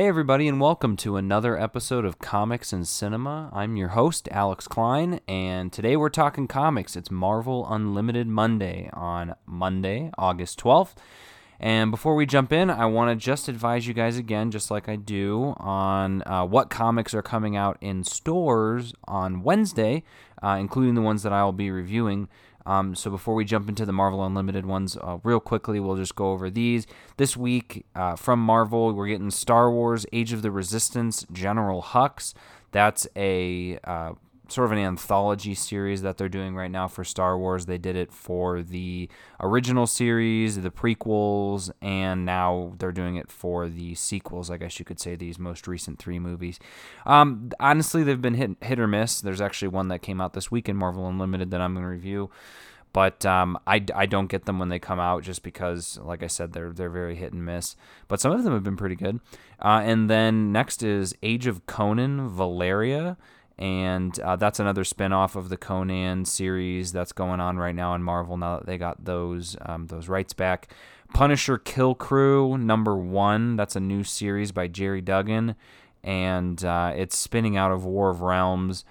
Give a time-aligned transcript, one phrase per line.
[0.00, 3.50] Hey, everybody, and welcome to another episode of Comics and Cinema.
[3.52, 6.96] I'm your host, Alex Klein, and today we're talking comics.
[6.96, 10.94] It's Marvel Unlimited Monday on Monday, August 12th.
[11.60, 14.88] And before we jump in, I want to just advise you guys again, just like
[14.88, 20.02] I do, on uh, what comics are coming out in stores on Wednesday,
[20.42, 22.26] uh, including the ones that I will be reviewing.
[22.66, 26.14] Um, so before we jump into the Marvel Unlimited ones, uh, real quickly, we'll just
[26.14, 26.86] go over these.
[27.16, 32.34] This week uh, from Marvel, we're getting Star Wars Age of the Resistance General Hux.
[32.72, 34.12] That's a uh,
[34.52, 37.66] sort of an anthology series that they're doing right now for Star Wars.
[37.66, 39.08] They did it for the
[39.40, 44.50] original series, the prequels, and now they're doing it for the sequels.
[44.50, 46.58] I guess you could say these most recent three movies.
[47.06, 49.20] Um, honestly, they've been hit hit or miss.
[49.20, 51.90] There's actually one that came out this week in Marvel Unlimited that I'm going to
[51.90, 52.30] review.
[52.92, 56.26] But um, I, I don't get them when they come out just because, like I
[56.26, 57.76] said, they're they're very hit and miss.
[58.08, 59.20] But some of them have been pretty good.
[59.62, 63.16] Uh, and then next is Age of Conan Valeria
[63.60, 68.02] and uh, that's another spin-off of the Conan series that's going on right now in
[68.02, 70.72] Marvel now that they got those um, those rights back.
[71.12, 73.56] Punisher Kill Krew number one.
[73.56, 75.56] That's a new series by Gerry Duggan,
[76.02, 78.84] and uh, it's spinning out of War of Realms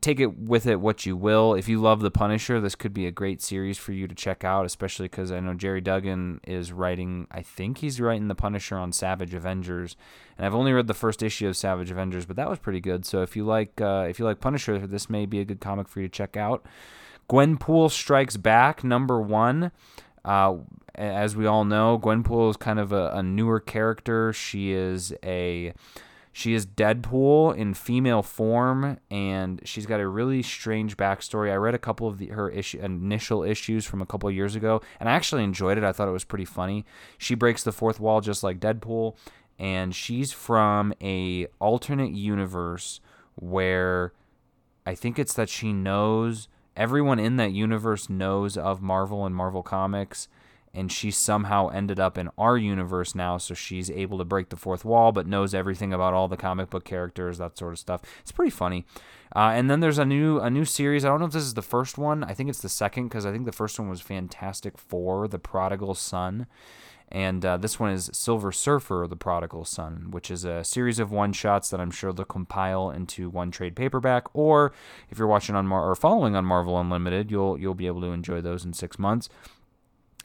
[0.00, 1.54] take it with it what you will.
[1.54, 4.44] If you love The Punisher, this could be a great series for you to check
[4.44, 8.76] out, especially because I know Gerry Duggan is writing, I think he's writing The Punisher
[8.76, 9.96] on Savage Avengers.
[10.36, 13.04] And I've only read the first issue of Savage Avengers, but that was pretty good.
[13.04, 15.88] So if you like uh, if you like Punisher, this may be a good comic
[15.88, 16.64] for you to check out.
[17.28, 19.70] Gwenpool Strikes Back, number one.
[20.24, 20.58] Uh,
[20.94, 24.32] as we all know, Gwenpool is kind of a, a newer character.
[24.32, 25.72] She is a
[26.38, 31.50] she is Deadpool in female form, and she's got a really strange backstory.
[31.50, 34.80] I read a couple of the, her issue, initial issues from a couple years ago,
[35.00, 35.82] and I actually enjoyed it.
[35.82, 36.84] I thought it was pretty funny.
[37.18, 39.16] She breaks the fourth wall just like Deadpool,
[39.58, 43.00] and she's from a alternate universe
[43.34, 44.12] where
[44.86, 46.46] I think it's that she knows
[46.76, 50.28] everyone in that universe knows of Marvel and Marvel Comics
[50.74, 54.56] and she somehow ended up in our universe now so she's able to break the
[54.56, 58.02] fourth wall but knows everything about all the comic book characters that sort of stuff.
[58.20, 58.84] It's pretty funny.
[59.34, 61.04] Uh, and then there's a new a new series.
[61.04, 62.24] I don't know if this is the first one.
[62.24, 65.38] I think it's the second because i think the first one was fantastic four the
[65.38, 66.46] prodigal son.
[67.10, 71.10] And uh, this one is Silver Surfer, The Prodigal Son, which is a series of
[71.10, 74.26] one shots that I'm sure they'll compile into one trade paperback.
[74.34, 74.72] Or
[75.08, 78.12] if you're watching on Mar- or following on Marvel Unlimited, you'll you'll be able to
[78.12, 79.30] enjoy those in six months.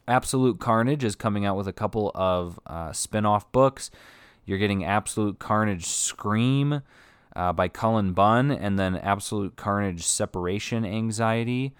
[0.07, 3.89] Absolute Carnage is coming out with a couple of uh, spin off books.
[4.45, 6.81] You're getting Absolute Carnage Scream
[7.35, 11.73] uh, by Cullen Bunn, and then Absolute Carnage Separation Anxiety,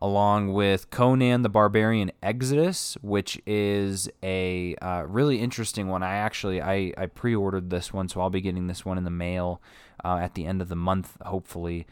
[0.00, 6.02] along with Conan the Barbarian Exodus, which is a uh, really interesting one.
[6.02, 9.04] I actually I, I pre ordered this one, so I'll be getting this one in
[9.04, 9.60] the mail
[10.04, 11.86] uh, at the end of the month, hopefully.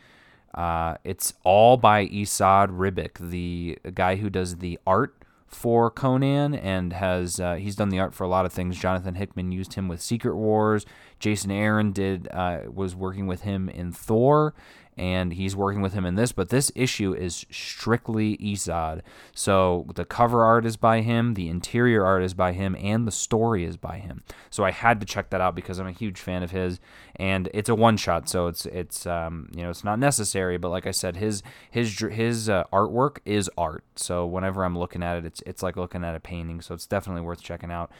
[0.54, 5.23] Uh, it's all by Esad Ribic, the guy who does the art
[5.54, 8.78] for Conan and has uh, he's done the art for a lot of things.
[8.78, 10.84] Jonathan Hickman used him with Secret Wars.
[11.18, 14.54] Jason Aaron did uh, was working with him in Thor,
[14.96, 16.32] and he's working with him in this.
[16.32, 19.02] But this issue is strictly Esad.
[19.34, 23.12] So the cover art is by him, the interior art is by him, and the
[23.12, 24.22] story is by him.
[24.50, 26.80] So I had to check that out because I'm a huge fan of his,
[27.16, 28.28] and it's a one shot.
[28.28, 31.98] So it's it's um, you know it's not necessary, but like I said, his his
[31.98, 33.84] his uh, artwork is art.
[33.96, 36.60] So whenever I'm looking at it, it's it's like looking at a painting.
[36.60, 37.90] So it's definitely worth checking out.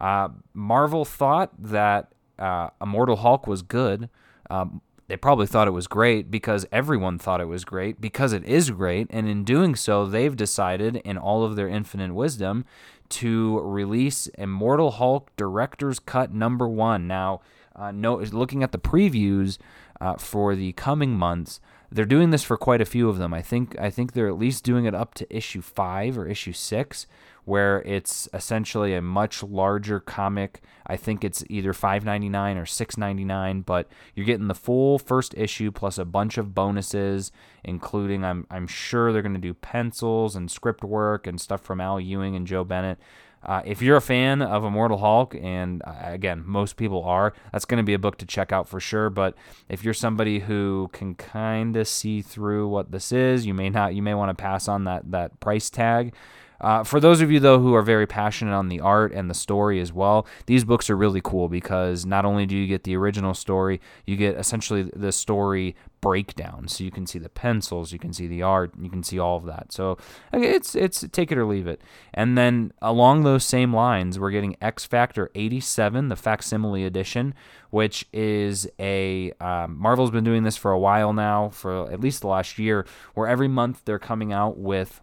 [0.00, 4.08] Uh, Marvel thought that uh, Immortal Hulk was good.
[4.50, 8.44] Um, they probably thought it was great because everyone thought it was great because it
[8.44, 9.06] is great.
[9.10, 12.64] And in doing so, they've decided, in all of their infinite wisdom,
[13.08, 17.06] to release Immortal Hulk Director's Cut number one.
[17.06, 17.40] Now,
[17.76, 19.58] uh, no, looking at the previews
[20.00, 23.32] uh, for the coming months, they're doing this for quite a few of them.
[23.32, 26.52] I think I think they're at least doing it up to issue five or issue
[26.52, 27.06] six,
[27.46, 30.60] where it's essentially a much larger comic.
[30.86, 34.54] I think it's either five ninety nine or six ninety nine, but you're getting the
[34.54, 37.32] full first issue plus a bunch of bonuses,
[37.64, 41.80] including I'm I'm sure they're going to do pencils and script work and stuff from
[41.80, 42.98] Al Ewing and Joe Bennett.
[43.44, 47.64] Uh, if you're a fan of Immortal Hulk, and uh, again, most people are, that's
[47.64, 49.08] going to be a book to check out for sure.
[49.08, 49.36] But
[49.68, 53.94] if you're somebody who can kind of see through what this is, you may not,
[53.94, 56.12] you may want to pass on that that price tag.
[56.60, 59.34] Uh, for those of you though who are very passionate on the art and the
[59.34, 62.96] story as well, these books are really cool because not only do you get the
[62.96, 66.68] original story, you get essentially the story breakdown.
[66.68, 69.36] So you can see the pencils, you can see the art, you can see all
[69.36, 69.72] of that.
[69.72, 69.98] So
[70.32, 71.80] it's it's take it or leave it.
[72.14, 77.34] And then along those same lines, we're getting X Factor 87, the facsimile edition,
[77.70, 82.20] which is a um, Marvel's been doing this for a while now, for at least
[82.20, 85.00] the last year, where every month they're coming out with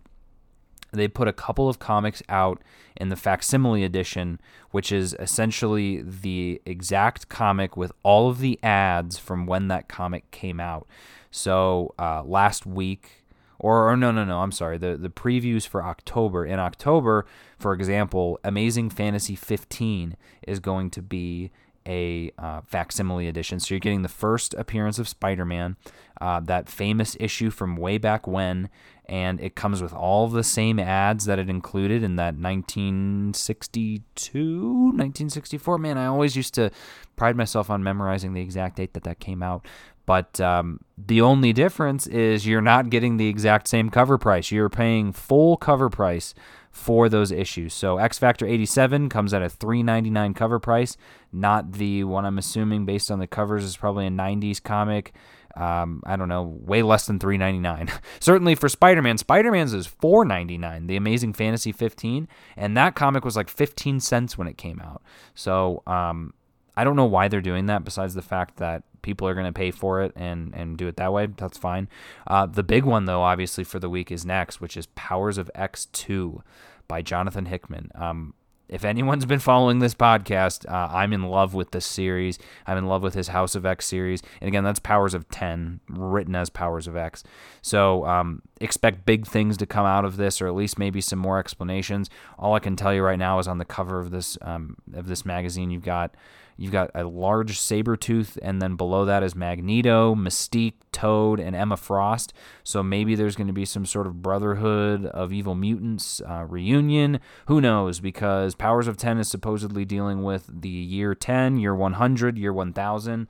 [0.94, 2.62] they put a couple of comics out
[2.96, 4.40] in the facsimile edition,
[4.72, 10.30] which is essentially the exact comic with all of the ads from when that comic
[10.32, 10.88] came out.
[11.32, 13.24] So uh, last week,
[13.60, 16.46] or, or no, no, no, I'm sorry, the, the previews for October.
[16.46, 17.26] In October,
[17.58, 20.16] for example, Amazing Fantasy 15
[20.48, 21.52] is going to be
[21.88, 23.60] a uh, facsimile edition.
[23.60, 25.76] So you're getting the first appearance of Spider Man,
[26.22, 28.70] uh, that famous issue from way back when,
[29.06, 35.78] and it comes with all the same ads that it included in that 1962, 1964.
[35.78, 36.72] Man, I always used to
[37.16, 39.66] pride myself on memorizing the exact date that that came out.
[40.06, 44.52] But um, the only difference is you're not getting the exact same cover price.
[44.52, 46.34] You're paying full cover price
[46.72, 47.74] for those issues.
[47.74, 50.98] So X Factor 87 comes at a 3.99 cover price,
[51.32, 55.14] not the one I'm assuming based on the covers is probably a 90s comic
[55.56, 57.90] um, I don't know, way less than three ninety nine.
[58.20, 60.88] Certainly for Spider Man, Spider Man's is four ninety nine.
[60.88, 62.28] The Amazing Fantasy fifteen,
[62.58, 65.04] and that comic was like fifteen cents when it came out.
[65.36, 66.34] So um,
[66.76, 67.84] I don't know why they're doing that.
[67.84, 70.98] Besides the fact that people are going to pay for it and and do it
[70.98, 71.88] that way, that's fine.
[72.26, 75.52] Uh, the big one though, obviously for the week is next, which is Powers of
[75.54, 76.42] X two
[76.88, 77.92] by Jonathan Hickman.
[77.96, 78.34] Um,
[78.70, 82.40] if anyone's been following this podcast, uh, I'm in love with this series.
[82.66, 84.22] I'm in love with his House of X series.
[84.42, 87.24] And again, that's Powers of 10, written as Powers of X.
[87.62, 91.20] So um, expect big things to come out of this, or at least maybe some
[91.20, 92.10] more explanations.
[92.40, 95.08] All I can tell you right now is on the cover of this um, of
[95.08, 96.16] this magazine, you've got
[96.58, 101.78] You've got a large Sabretooth, and then below that is Magneto, Mystique, Toad, and Emma
[101.78, 102.34] Frost.
[102.64, 107.20] So maybe there's going to be some sort of Brotherhood of Evil Mutants uh, reunion.
[107.48, 108.00] Who knows?
[108.00, 113.28] Because Powers of 10 is supposedly dealing with the year 10, year 100, year 1000.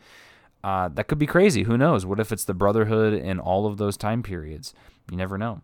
[0.63, 1.63] Uh, that could be crazy.
[1.63, 2.05] Who knows?
[2.05, 4.73] What if it's the Brotherhood in all of those time periods?
[5.11, 5.61] You never know.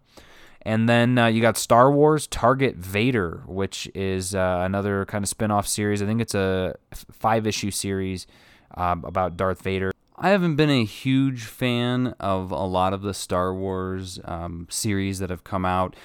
[0.63, 5.29] And then uh, you got Star Wars Target Vader, which is uh, another kind of
[5.29, 6.01] spin off series.
[6.01, 6.75] I think it's a
[7.11, 8.27] five issue series
[8.75, 9.91] um, about Darth Vader.
[10.17, 15.19] I haven't been a huge fan of a lot of the Star Wars um, series
[15.19, 15.95] that have come out.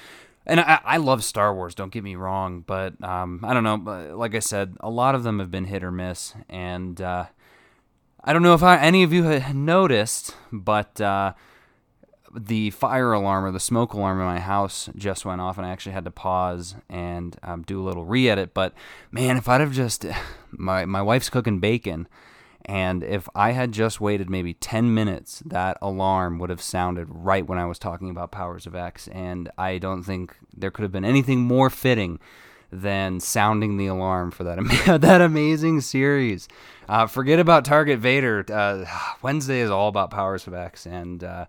[0.47, 4.15] And I, I, love Star Wars, don't get me wrong, but um, I don't know.
[4.15, 6.35] Like I said, a lot of them have been hit or miss.
[6.49, 7.27] And uh,
[8.23, 11.33] I don't know if I, any of you have noticed, but uh,
[12.35, 15.71] the fire alarm or the smoke alarm in my house just went off, and I
[15.71, 18.55] actually had to pause and um, do a little re-edit.
[18.55, 18.75] But
[19.11, 20.05] man, if I'd have just
[20.51, 22.09] my my wife's cooking bacon,
[22.65, 27.47] and if I had just waited maybe ten minutes, that alarm would have sounded right
[27.47, 30.93] when I was talking about Powers of X, and I don't think there could have
[30.93, 32.19] been anything more fitting
[32.73, 34.59] than sounding the alarm for that
[35.01, 36.49] that amazing series.
[36.89, 38.45] Uh, forget about Target Vader.
[38.51, 38.85] Uh,
[39.23, 41.47] Wednesday is all about Powers of X, and uh,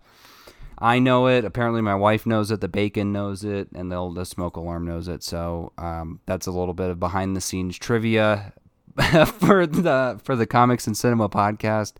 [0.78, 1.44] I know it.
[1.44, 2.60] Apparently, my wife knows it.
[2.60, 5.22] The bacon knows it, and the, the smoke alarm knows it.
[5.22, 8.52] So um, that's a little bit of behind the scenes trivia
[9.38, 11.94] for the for the comics and cinema podcast.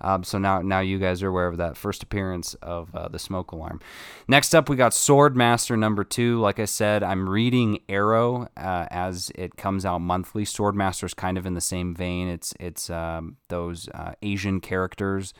[0.00, 3.18] Um, so now now you guys are aware of that first appearance of uh, the
[3.18, 3.80] smoke alarm.
[4.28, 6.40] Next up, we got Swordmaster number two.
[6.40, 10.44] Like I said, I'm reading Aero uh, as it comes out monthly.
[10.44, 12.28] Sword Master is kind of in the same vein.
[12.28, 15.32] It's it's um, those uh, Asian characters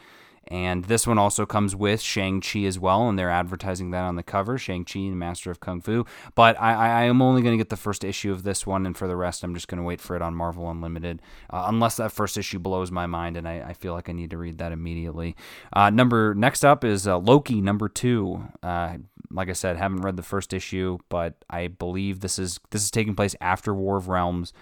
[0.49, 4.23] and this one also comes with Shang-Chi as well, and they're advertising that on the
[4.23, 6.05] cover Shang-Chi and Master of Kung Fu.
[6.35, 8.97] But I, I am only going to get the first issue of this one, and
[8.97, 11.97] for the rest, I'm just going to wait for it on Marvel Unlimited, uh, unless
[11.97, 14.59] that first issue blows my mind and I, I, feel like I need to read
[14.59, 15.37] that immediately.
[15.73, 18.45] Uh, number Next up is uh, Loki, number two.
[18.63, 18.99] Uh,
[19.31, 22.91] like I said, haven't read the first issue, but I believe this is this is
[22.91, 24.53] taking place after War of Realms,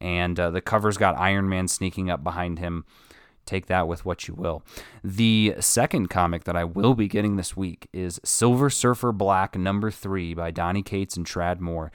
[0.00, 2.84] and uh, the cover's got Iron Man sneaking up behind him
[3.46, 4.62] take that with what you will.
[5.02, 9.90] The second comic that I will be getting this week is Silver Surfer Black number
[9.90, 11.90] three by Donny Cates and Tradd Moore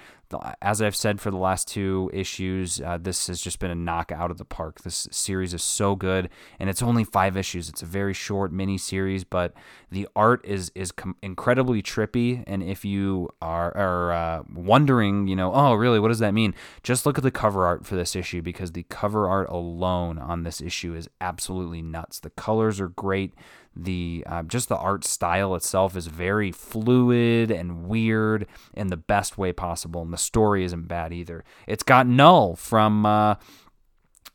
[0.62, 4.12] as I've said for the last two issues, uh, this has just been a knock
[4.12, 4.82] out of the park.
[4.82, 6.30] This series is so good,
[6.60, 7.70] and it's only five issues.
[7.70, 9.54] It's a very short mini series, but
[9.92, 12.44] the art is is com- incredibly trippy.
[12.48, 16.54] And if you are are uh, wondering, you know, oh really, what does that mean?
[16.84, 20.44] Just look at the cover art for this issue because the cover art alone on
[20.44, 22.20] this issue is absolutely nuts.
[22.20, 23.34] The colors are great
[23.78, 29.38] the uh, just the art style itself is very fluid and weird in the best
[29.38, 31.44] way possible, and the story isn't bad either.
[31.68, 33.36] It's got Null from uh,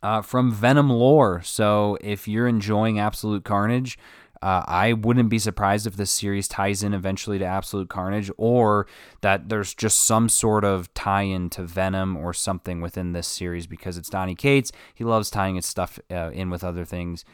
[0.02, 3.98] uh, from Venom lore, so if you're enjoying Absolute Carnage.
[4.40, 8.88] Uh, I wouldn't be surprised if this series ties in eventually to Absolute Carnage, or
[9.20, 13.96] that there's just some sort of tie-in to Venom or something within this series because
[13.96, 14.72] it's Donny Cates.
[14.96, 17.24] He loves tying his stuff uh, in with other things.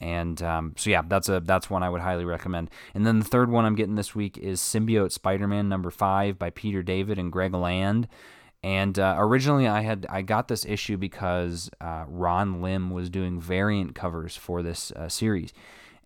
[0.00, 2.70] And um, so yeah, that's a that's one I would highly recommend.
[2.94, 6.50] And then the third one I'm getting this week is Symbiote Spider-Man number five by
[6.50, 8.08] Peter David and Greg Land.
[8.62, 13.40] And uh, originally I had I got this issue because uh, Ron Lim was doing
[13.40, 15.52] variant covers for this uh, series.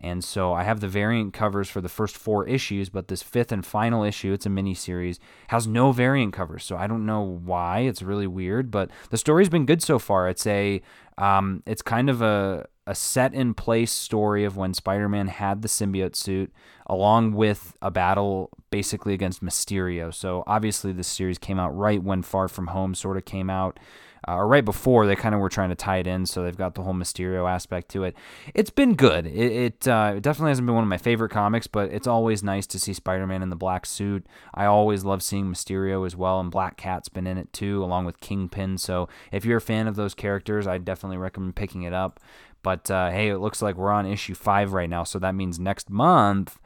[0.01, 3.51] And so I have the variant covers for the first four issues, but this fifth
[3.51, 5.19] and final issue, it's a mini series,
[5.49, 6.65] has no variant covers.
[6.65, 7.81] So I don't know why.
[7.81, 10.29] It's really weird, but the story's been good so far.
[10.29, 10.81] It's a
[11.17, 15.61] um, it's kind of a a set in place story of when Spider Man had
[15.61, 16.51] the symbiote suit,
[16.87, 20.13] along with a battle basically against Mysterio.
[20.13, 23.79] So obviously, this series came out right when Far From Home sort of came out.
[24.27, 26.57] Uh, or right before they kind of were trying to tie it in, so they've
[26.57, 28.17] got the whole Mysterio aspect to it.
[28.53, 29.27] It's been good.
[29.27, 32.43] It it, uh, it definitely hasn't been one of my favorite comics, but it's always
[32.43, 34.27] nice to see Spider-Man in the black suit.
[34.53, 38.07] I always love seeing Mysterio as well, and Black Cat's been in it too, along
[38.07, 38.77] with Kingpin.
[38.79, 42.19] So if you're a fan of those characters, I definitely recommend picking it up.
[42.63, 45.59] But uh, hey, it looks like we're on issue five right now, so that means
[45.59, 46.59] next month,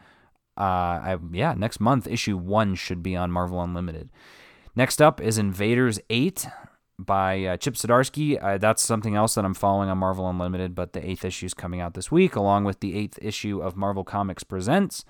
[0.56, 4.10] uh, I, yeah, next month issue one should be on Marvel Unlimited.
[4.74, 6.46] Next up is Invaders Eight
[6.98, 8.42] by uh, Chip Zdarsky.
[8.42, 11.54] Uh, that's something else that I'm following on Marvel Unlimited, but the eighth issue is
[11.54, 15.04] coming out this week, along with the eighth issue of Marvel Comics Presents.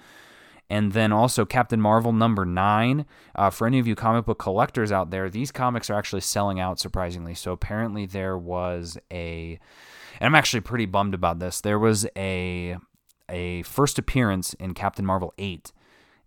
[0.70, 3.04] And then also Captain Marvel number nine.
[3.34, 6.60] Uh, for any of you comic book collectors out there, these comics are actually selling
[6.60, 7.34] out surprisingly.
[7.34, 9.58] So apparently there was a
[10.20, 11.60] and I'm actually pretty bummed about this.
[11.60, 12.76] There was a
[13.28, 15.72] a first appearance in Captain Marvel eight,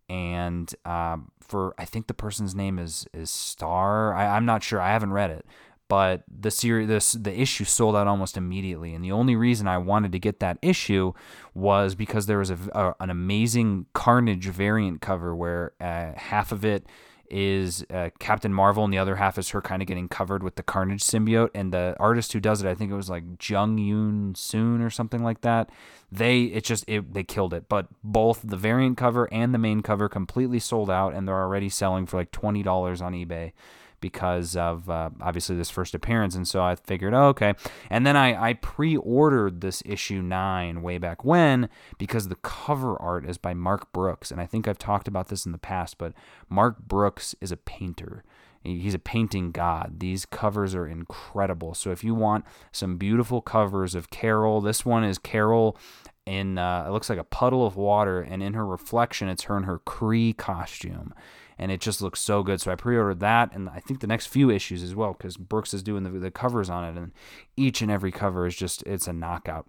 [0.09, 4.13] and uh, for I think the person's name is is Star.
[4.13, 4.81] I, I'm not sure.
[4.81, 5.45] I haven't read it,
[5.87, 9.77] but the series this the issue sold out almost immediately and the only reason i
[9.77, 11.13] wanted to get that issue
[11.53, 16.65] was because there was a, a an amazing carnage variant cover where uh, half of
[16.65, 16.85] it
[17.29, 20.55] is uh, Captain Marvel, and the other half is her kind of getting covered with
[20.55, 21.49] the Carnage symbiote.
[21.53, 24.89] And the artist who does it, I think it was like Jung Yoon Soon or
[24.89, 25.69] something like that.
[26.11, 27.67] They it just it, they killed it.
[27.69, 31.69] But both the variant cover and the main cover completely sold out, and they're already
[31.69, 33.53] selling for like twenty dollars on eBay
[34.01, 36.35] because of uh, obviously this first appearance.
[36.35, 37.53] And so I figured, oh, okay.
[37.89, 43.01] And then I, I pre ordered this issue nine way back when because the cover
[43.01, 44.31] art is by Mark Brooks.
[44.31, 46.13] And I think I've talked about this in the past, but
[46.49, 48.23] Mark Brooks is a painter.
[48.63, 49.99] He's a painting god.
[49.99, 51.75] These covers are incredible.
[51.75, 55.77] So if you want some beautiful covers of Carol, this one is Carol
[56.25, 59.57] in uh, it looks like a puddle of water, and in her reflection, it's her
[59.57, 61.13] in her Kree costume
[61.57, 62.61] and it just looks so good.
[62.61, 65.73] So I pre-ordered that, and I think the next few issues as well, because Brooks
[65.73, 67.11] is doing the, the covers on it, and
[67.55, 69.67] each and every cover is just it's a knockout.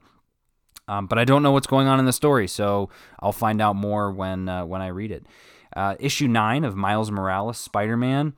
[0.88, 2.90] Um, but I don't know what's going on in the story, so
[3.20, 5.26] I'll find out more when uh, when I read it.
[5.74, 8.34] Uh, issue nine of Miles Morales Spider-Man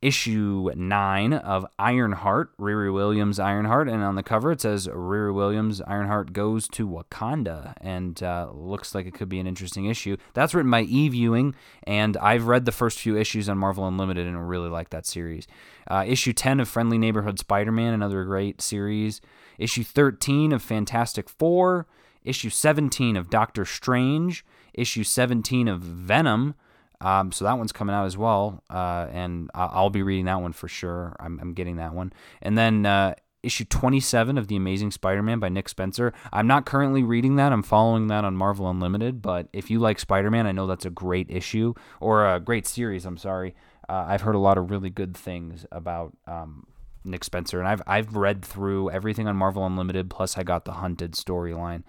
[0.00, 5.80] issue nine of Ironheart, Riri Williams Ironheart, and on the cover it says Riri Williams
[5.80, 10.16] Ironheart goes to Wakanda, and uh, looks like it could be an interesting issue.
[10.34, 14.26] That's written by Eve Ewing, and I've read the first few issues on Marvel Unlimited
[14.26, 15.46] and really like that series.
[15.88, 19.20] Uh, issue 10 of Friendly Neighborhood Spider-Man, another great series.
[19.58, 21.86] Issue 13 of Fantastic Four.
[22.24, 24.44] Issue 17 of Doctor Strange.
[24.74, 26.54] Issue 17 of Venom.
[27.00, 30.52] Um, so that one's coming out as well, uh, and I'll be reading that one
[30.52, 31.14] for sure.
[31.20, 32.12] I'm, I'm getting that one,
[32.42, 36.12] and then uh, issue 27 of the Amazing Spider-Man by Nick Spencer.
[36.32, 37.52] I'm not currently reading that.
[37.52, 39.22] I'm following that on Marvel Unlimited.
[39.22, 43.04] But if you like Spider-Man, I know that's a great issue or a great series.
[43.04, 43.54] I'm sorry.
[43.88, 46.66] Uh, I've heard a lot of really good things about um,
[47.04, 50.10] Nick Spencer, and I've I've read through everything on Marvel Unlimited.
[50.10, 51.84] Plus, I got the Hunted storyline,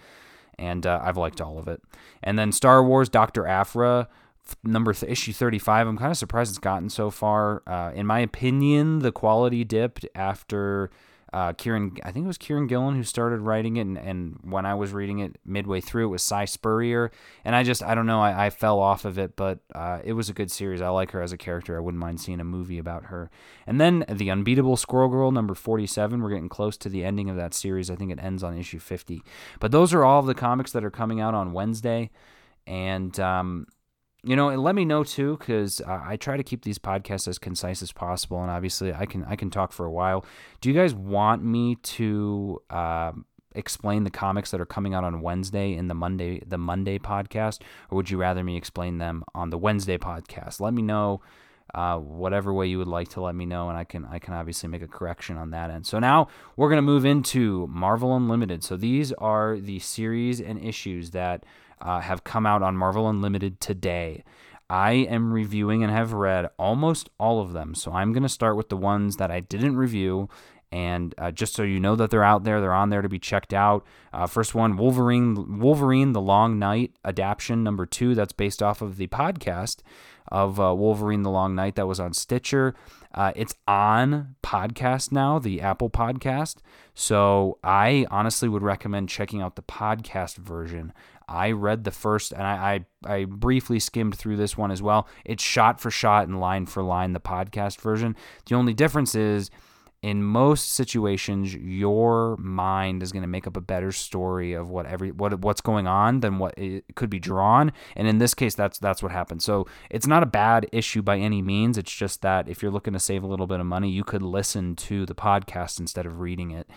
[0.58, 1.82] and uh, I've liked all of it.
[2.24, 4.08] And then Star Wars Doctor Aphra
[4.64, 8.20] number th- issue 35 i'm kind of surprised it's gotten so far uh, in my
[8.20, 10.90] opinion the quality dipped after
[11.32, 14.66] uh, Kieron, I think it was kieron Gillen who started writing it, and, and, when
[14.66, 17.12] I was reading it midway through, it was Si Spurrier,
[17.46, 20.14] and I just, I don't know, I, I fell off of it, but uh, it
[20.14, 20.82] was a good series.
[20.82, 21.78] I like her as a character.
[21.78, 23.30] I wouldn't mind seeing a movie about her.
[23.68, 26.22] And then The Unbeatable Squirrel Girl, number 47.
[26.22, 27.92] We're getting close to the ending of that series.
[27.92, 29.22] I think it ends on issue 50.
[29.60, 32.10] But those are all of the comics that are coming out on Wednesday,
[32.66, 33.68] and um,
[34.24, 37.28] you know, and let me know too, because uh, I try to keep these podcasts
[37.28, 40.26] as concise as possible, and obviously I can I can talk for a while.
[40.62, 43.14] Do you guys want me to uh,
[43.56, 47.62] explain the comics that are coming out on Wednesday in the Monday the Monday podcast,
[47.90, 50.60] or would you rather me explain them on the Wednesday podcast?
[50.60, 51.22] Let me know.
[51.72, 54.34] Uh, whatever way you would like to let me know, and I can I can
[54.34, 55.86] obviously make a correction on that end.
[55.86, 58.64] So now we're gonna move into Marvel Unlimited.
[58.64, 61.46] So these are the series and issues that
[61.82, 64.24] uh, have come out on Marvel Unlimited today.
[64.70, 67.74] I am reviewing and have read almost all of them.
[67.74, 70.30] So I'm going to start with the ones that I didn't review.
[70.72, 73.18] And uh, just so you know that they're out there, they're on there to be
[73.18, 73.84] checked out.
[74.14, 78.14] Uh, first one, Wolverine, Wolverine: The Long Night adaptation number two.
[78.14, 79.78] That's based off of the podcast
[80.28, 82.76] of uh, Wolverine: The Long Night that was on Stitcher.
[83.16, 86.58] Uh, it's on podcast now, the Apple Podcast.
[86.94, 90.94] So I honestly would recommend checking out the podcast version.
[91.30, 95.08] I read the first, and I, I, I briefly skimmed through this one as well.
[95.24, 98.16] It's shot for shot and line for line the podcast version.
[98.48, 99.52] The only difference is
[100.02, 104.86] in most situations your mind is going to make up a better story of what
[104.86, 108.56] every what what's going on than what it could be drawn and in this case
[108.56, 112.22] that's that's what happened so it's not a bad issue by any means it's just
[112.22, 115.06] that if you're looking to save a little bit of money you could listen to
[115.06, 116.70] the podcast instead of reading it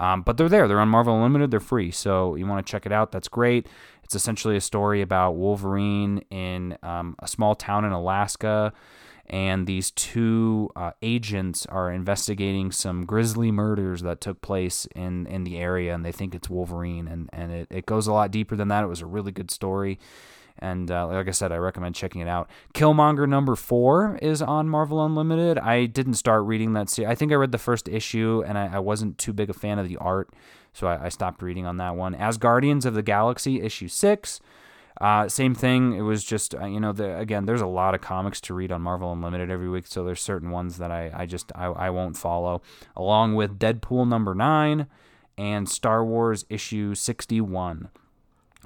[0.00, 0.68] um, but they're there.
[0.68, 1.50] They're on marvel unlimited.
[1.50, 1.90] They're free.
[1.90, 3.12] So you want to check it out.
[3.12, 3.66] That's great.
[4.04, 8.72] It's essentially a story about wolverine in um, a small town in alaska
[9.30, 15.44] and these two uh, agents are investigating some grisly murders that took place in, in
[15.44, 18.56] the area, and they think it's Wolverine, and, and it, it goes a lot deeper
[18.56, 18.84] than that.
[18.84, 19.98] It was a really good story,
[20.58, 22.50] and uh, like I said, I recommend checking it out.
[22.74, 25.58] Killmonger number four is on Marvel Unlimited.
[25.58, 27.10] I didn't start reading that series.
[27.10, 29.78] I think I read the first issue, and I, I wasn't too big a fan
[29.78, 30.30] of the art,
[30.72, 32.14] so I, I stopped reading on that one.
[32.14, 34.40] As Guardians of the Galaxy issue six.
[35.00, 35.94] Uh, same thing.
[35.94, 37.46] It was just uh, you know the, again.
[37.46, 40.50] There's a lot of comics to read on Marvel Unlimited every week, so there's certain
[40.50, 42.62] ones that I I just I, I won't follow.
[42.96, 44.88] Along with Deadpool number nine
[45.38, 47.88] and Star Wars issue 61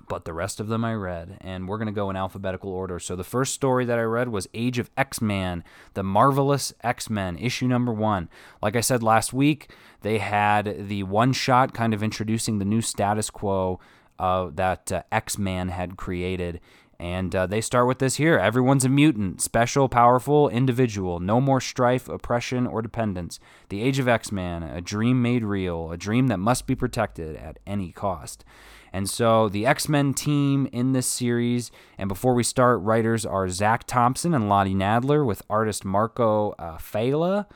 [0.09, 2.99] but the rest of them I read, and we're going to go in alphabetical order.
[2.99, 7.09] So the first story that I read was Age of X Man, The Marvelous X
[7.09, 8.29] Men, issue number one.
[8.61, 9.71] Like I said last week,
[10.03, 13.81] they had the one shot kind of introducing the new status quo
[14.19, 16.61] uh, that uh, X Man had created.
[16.99, 21.61] And uh, they start with this here everyone's a mutant, special, powerful, individual, no more
[21.61, 23.41] strife, oppression, or dependence.
[23.71, 27.35] The age of X Man, a dream made real, a dream that must be protected
[27.35, 28.45] at any cost.
[28.93, 33.49] And so the X Men team in this series, and before we start, writers are
[33.49, 37.47] Zac Thompson and Lonnie Nadler, with artist Marco uh, Failla,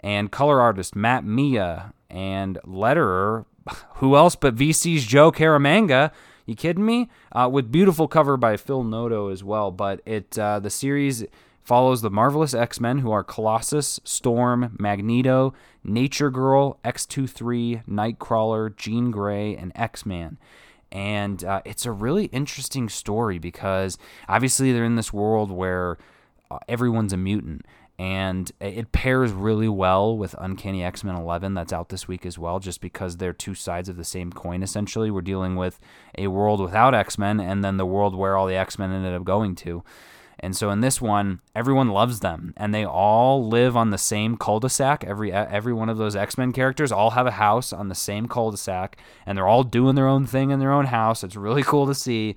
[0.00, 3.44] and color artist Matt Milla and letterer
[3.96, 6.10] who else but VC's Joe Caramagna?
[6.46, 7.10] You kidding me?
[7.32, 9.70] Uh, with beautiful cover by Phil Noto as well.
[9.70, 11.24] But it uh, the series
[11.62, 15.52] follows the marvelous X Men who are Colossus, Storm, Magneto,
[15.84, 20.38] Nature Girl, X23, Nightcrawler, Jean Grey, and X Man.
[20.90, 23.98] And uh, it's a really interesting story because
[24.28, 25.98] obviously they're in this world where
[26.50, 27.66] uh, everyone's a mutant
[27.98, 32.38] and it pairs really well with Uncanny X Men 11 that's out this week as
[32.38, 35.10] well, just because they're two sides of the same coin essentially.
[35.10, 35.80] We're dealing with
[36.16, 39.14] a world without X Men and then the world where all the X Men ended
[39.14, 39.82] up going to.
[40.40, 44.36] And so in this one, everyone loves them, and they all live on the same
[44.36, 45.02] cul-de-sac.
[45.04, 48.96] Every every one of those X-Men characters all have a house on the same cul-de-sac,
[49.26, 51.24] and they're all doing their own thing in their own house.
[51.24, 52.36] It's really cool to see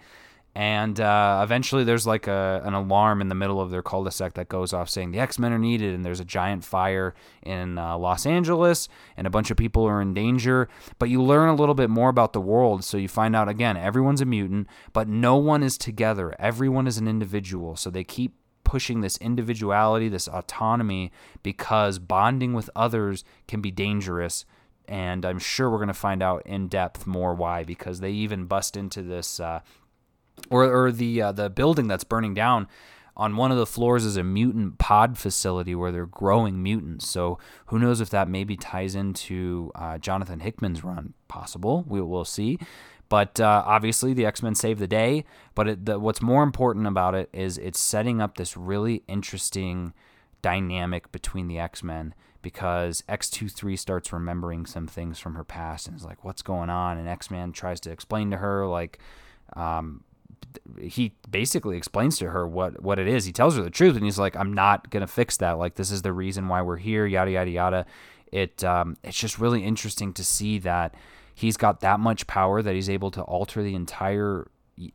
[0.53, 4.49] and uh, eventually there's like a, an alarm in the middle of their cul-de-sac that
[4.49, 8.25] goes off saying the x-men are needed and there's a giant fire in uh, los
[8.25, 10.67] angeles and a bunch of people are in danger.
[10.99, 12.83] But you learn a little bit more about the world.
[12.83, 16.35] So you find out again everyone's a mutant but no one is together.
[16.37, 17.77] Everyone is an individual.
[17.77, 18.35] So they keep
[18.65, 21.11] pushing this individuality this autonomy
[21.43, 24.45] because bonding with others can be dangerous.
[24.87, 28.45] And i'm sure we're going to find out in depth more why because they even
[28.45, 29.61] bust into this uh,
[30.49, 32.67] or or the uh, the building that's burning down
[33.17, 37.07] on one of the floors is a mutant pod facility where they're growing mutants.
[37.07, 41.13] So who knows if that maybe ties into uh, Jonathan Hickman's run?
[41.27, 41.85] Possible.
[41.87, 42.57] We will see.
[43.09, 45.25] But uh, obviously, the X Men save the day.
[45.53, 49.93] But it, the, what's more important about it is it's setting up this really interesting
[50.41, 55.95] dynamic between the X Men because X23 starts remembering some things from her past and
[55.95, 56.97] is like, what's going on?
[56.97, 58.99] And X Man tries to explain to her, like,
[59.57, 60.03] um,
[60.79, 63.25] he basically explains to her what what it is.
[63.25, 65.57] He tells her the truth, and he's like, "I'm not gonna fix that.
[65.57, 67.85] Like this is the reason why we're here." Yada yada yada.
[68.31, 70.95] It um, it's just really interesting to see that
[71.33, 74.47] he's got that much power that he's able to alter the entire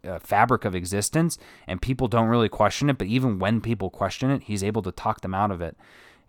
[0.05, 2.99] uh, fabric of existence, and people don't really question it.
[2.99, 5.77] But even when people question it, he's able to talk them out of it.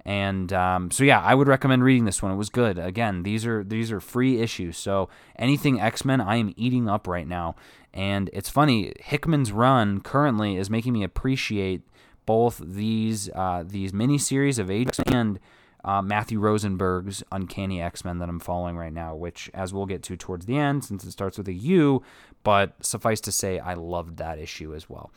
[0.07, 2.31] And um, so yeah, I would recommend reading this one.
[2.31, 2.79] It was good.
[2.79, 4.77] Again, these are these are free issues.
[4.77, 7.55] So anything X Men, I am eating up right now.
[7.97, 11.81] And it's funny, Hickman's run currently is making me appreciate
[12.25, 15.39] both these uh, these miniseries of Age and
[15.83, 20.03] uh, Matthew Rosenberg's Uncanny X Men that I'm following right now, which, as we'll get
[20.03, 22.03] to towards the end, since it starts with a U,
[22.43, 25.11] but suffice to say, I loved that issue as well.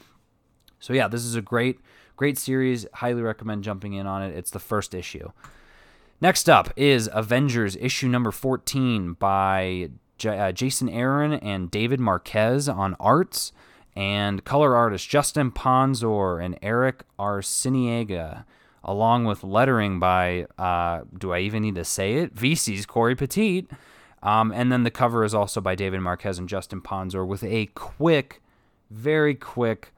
[0.78, 1.80] So yeah, this is a great
[2.20, 2.84] Great series.
[2.92, 4.36] Highly recommend jumping in on it.
[4.36, 5.30] It's the first issue.
[6.20, 9.88] Next up is Avengers issue number 14 by
[10.20, 13.52] J- uh, Jason Aaron and David Marquez on arts,
[13.96, 18.44] and color artist Justin Ponsor and Erick Arciniega,
[18.85, 22.35] along with lettering by, uh, do I even need to say it?
[22.35, 23.66] VC's Cory Petit.
[24.22, 27.66] Um, and then the cover is also by David Marquez and Justin Ponsor with a
[27.74, 28.42] quick,
[28.90, 29.92] very quick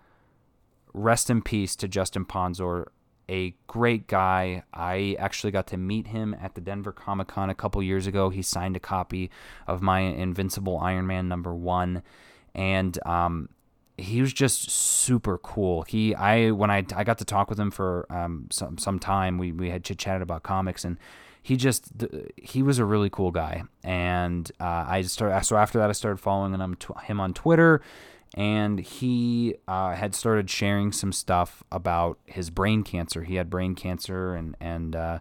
[0.94, 2.92] rest in peace to Justin Ponsor,
[3.32, 4.62] a great guy.
[4.74, 8.28] I actually got to meet him at the Denver Comic Con a couple years ago.
[8.28, 9.30] He signed a copy
[9.66, 12.02] of my Invincible Iron Man number one,
[12.54, 13.48] and um,
[13.96, 15.82] he was just super cool.
[15.82, 19.38] He, I, when I, I got to talk with him for um, some some time,
[19.38, 20.98] we we had chit chatted about comics and.
[21.44, 21.90] He just
[22.36, 25.44] he was a really cool guy, and uh, I started.
[25.44, 27.82] So after that, I started following him, him on Twitter
[28.34, 33.24] and he uh, had started sharing some stuff about his brain cancer.
[33.24, 35.18] He had brain cancer, and and uh,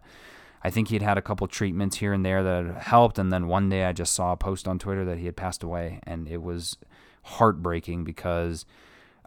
[0.64, 3.20] I think he'd had a couple treatments here and there that had helped.
[3.20, 5.64] And then one day, I just saw a post on Twitter that he had passed
[5.64, 6.78] away, and it was
[7.24, 8.66] heartbreaking because.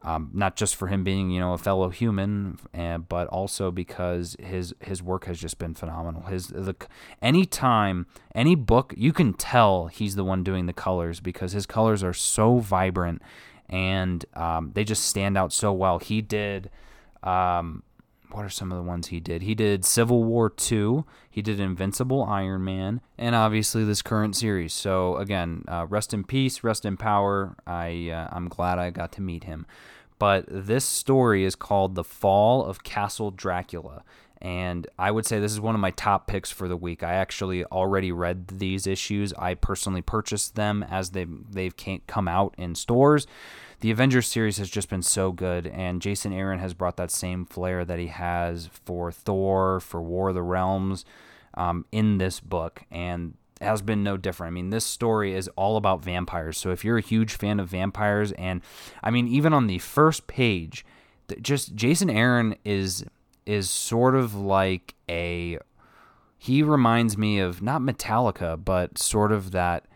[0.07, 4.37] Um, not just for him being, you know, a fellow human, uh, but also because
[4.39, 6.25] his his work has just been phenomenal.
[6.25, 6.77] His the
[7.23, 11.65] any time any book you can tell he's the one doing the colors because his
[11.65, 13.23] colors are so vibrant
[13.69, 15.99] and um, they just stand out so well.
[15.99, 16.71] He did.
[17.23, 17.83] Um,
[18.31, 19.43] what are some of the ones he did?
[19.43, 24.73] He did Civil War 2, he did Invincible Iron Man, and obviously this current series.
[24.73, 27.57] So again, uh, rest in peace, rest in power.
[27.67, 29.67] I uh, I'm glad I got to meet him.
[30.19, 34.03] But this story is called The Fall of Castle Dracula.
[34.41, 37.03] And I would say this is one of my top picks for the week.
[37.03, 39.33] I actually already read these issues.
[39.35, 41.75] I personally purchased them as they they've
[42.07, 43.27] come out in stores.
[43.81, 47.45] The Avengers series has just been so good, and Jason Aaron has brought that same
[47.45, 51.05] flair that he has for Thor, for War of the Realms,
[51.55, 54.53] um, in this book, and has been no different.
[54.53, 56.59] I mean, this story is all about vampires.
[56.59, 58.63] So if you're a huge fan of vampires, and
[59.03, 60.85] I mean, even on the first page,
[61.41, 63.05] just Jason Aaron is
[63.47, 65.59] is sort of like a
[66.39, 69.87] he reminds me of not Metallica, but sort of that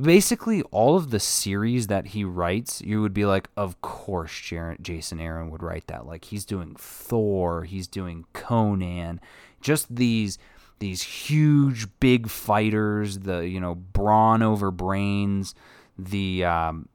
[0.00, 5.18] basically all of the series that he writes, you would be like, of course, Jason
[5.18, 6.06] Aaron would write that.
[6.06, 9.20] Like he's doing Thor, he's doing Conan,
[9.60, 10.38] just these
[10.78, 15.54] these huge big fighters, the you know brawn over brains,
[15.98, 16.88] the um,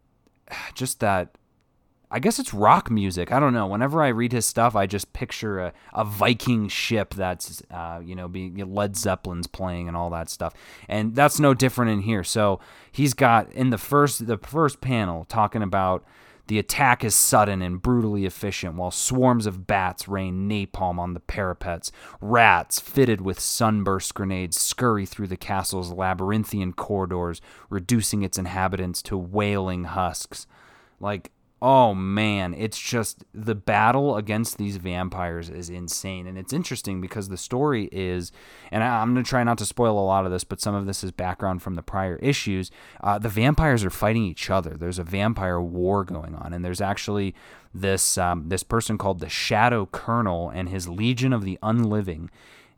[0.74, 1.38] just that
[2.13, 3.32] I guess it's rock music.
[3.32, 3.65] I don't know.
[3.65, 8.13] Whenever I read his stuff, I just picture a, a Viking ship that's, uh, you
[8.13, 10.54] know, being Led Zeppelin's playing and all that stuff.
[10.88, 12.23] And that's no different in here.
[12.23, 12.60] So
[12.91, 16.06] he's got in the first the first panel talking about
[16.45, 21.19] the attack is sudden and brutally efficient, while swarms of bats rain napalm on the
[21.19, 21.91] parapets.
[22.21, 29.17] Rats, fitted with sunburst grenades, scurry through the castle's labyrinthian corridors, reducing its inhabitants to
[29.17, 30.45] wailing husks.
[30.99, 31.32] Like,
[31.63, 36.28] oh man, it's just the battle against these vampires is insane.
[36.28, 38.34] And it's interesting because the story is,
[38.69, 40.76] and I, am going to try not to spoil a lot of this, but some
[40.76, 42.69] of this is background from the prior issues.
[43.02, 44.71] Uh, the vampires are fighting each other.
[44.71, 47.34] There's a vampire war going on, and there's actually
[47.73, 52.30] this um, this person called the Shadow Colonel and his Legion of the Unliving.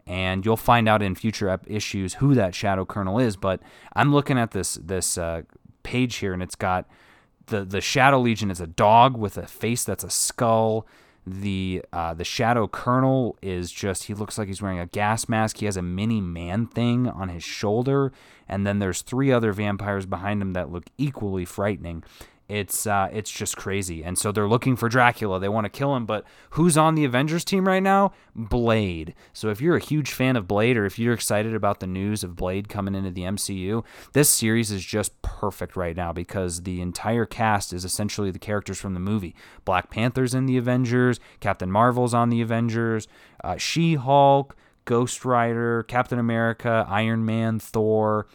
[0.06, 3.36] And you'll find out in future issues who that Shadow Colonel is.
[3.36, 3.62] But
[3.96, 5.42] I'm looking at this this uh,
[5.82, 6.88] page here, and it's got
[7.48, 10.86] the the Shadow Legion is a dog with a face that's a skull.
[11.28, 15.58] The uh, the Shadow Colonel is just he looks like he's wearing a gas mask.
[15.58, 18.12] He has a mini man thing on his shoulder,
[18.48, 22.04] and then there's three other vampires behind him that look equally frightening.
[22.48, 24.04] It's uh, it's just crazy.
[24.04, 25.40] And so they're looking for Dracula.
[25.40, 28.14] They want to kill him, but who's on the Avengers team right now?
[28.36, 29.16] Blade.
[29.34, 32.24] So if you're a huge fan of Blade or if you're excited about the news
[32.24, 36.82] of Blade coming into the MCU, this series is just perfect right now because the
[36.82, 39.36] entire cast is essentially the characters from the movie.
[39.64, 43.08] Black Panther's in the Avengers, Captain Marvel's on the Avengers,
[43.44, 44.56] uh, She-Hulk,
[44.86, 48.28] Ghost Rider, Captain America, Iron Man, Thor,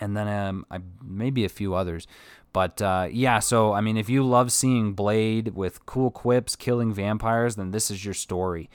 [0.00, 2.06] and then um, I, maybe a few others.
[2.52, 6.92] But uh, yeah, so I mean, if you love seeing Blade with cool quips killing
[6.92, 8.68] vampires, then this is your story.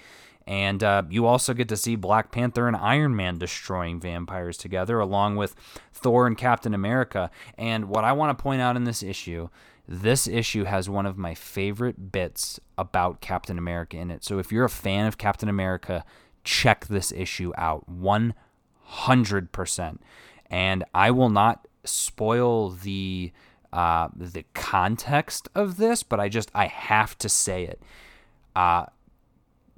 [0.48, 5.00] And uh, you also get to see Black Panther and Iron Man destroying vampires together,
[5.00, 5.56] along with
[5.92, 7.32] Thor and Captain America.
[7.58, 9.50] And what I want to point out in this issue
[9.88, 14.24] this issue has one of my favorite bits about Captain America in it.
[14.24, 16.04] So if you're a fan of Captain America,
[16.44, 19.98] check this issue out 100%.
[20.50, 23.32] And I will not spoil the
[23.76, 27.82] uh, the context of this, but I just I have to say it.
[28.56, 28.86] Uh,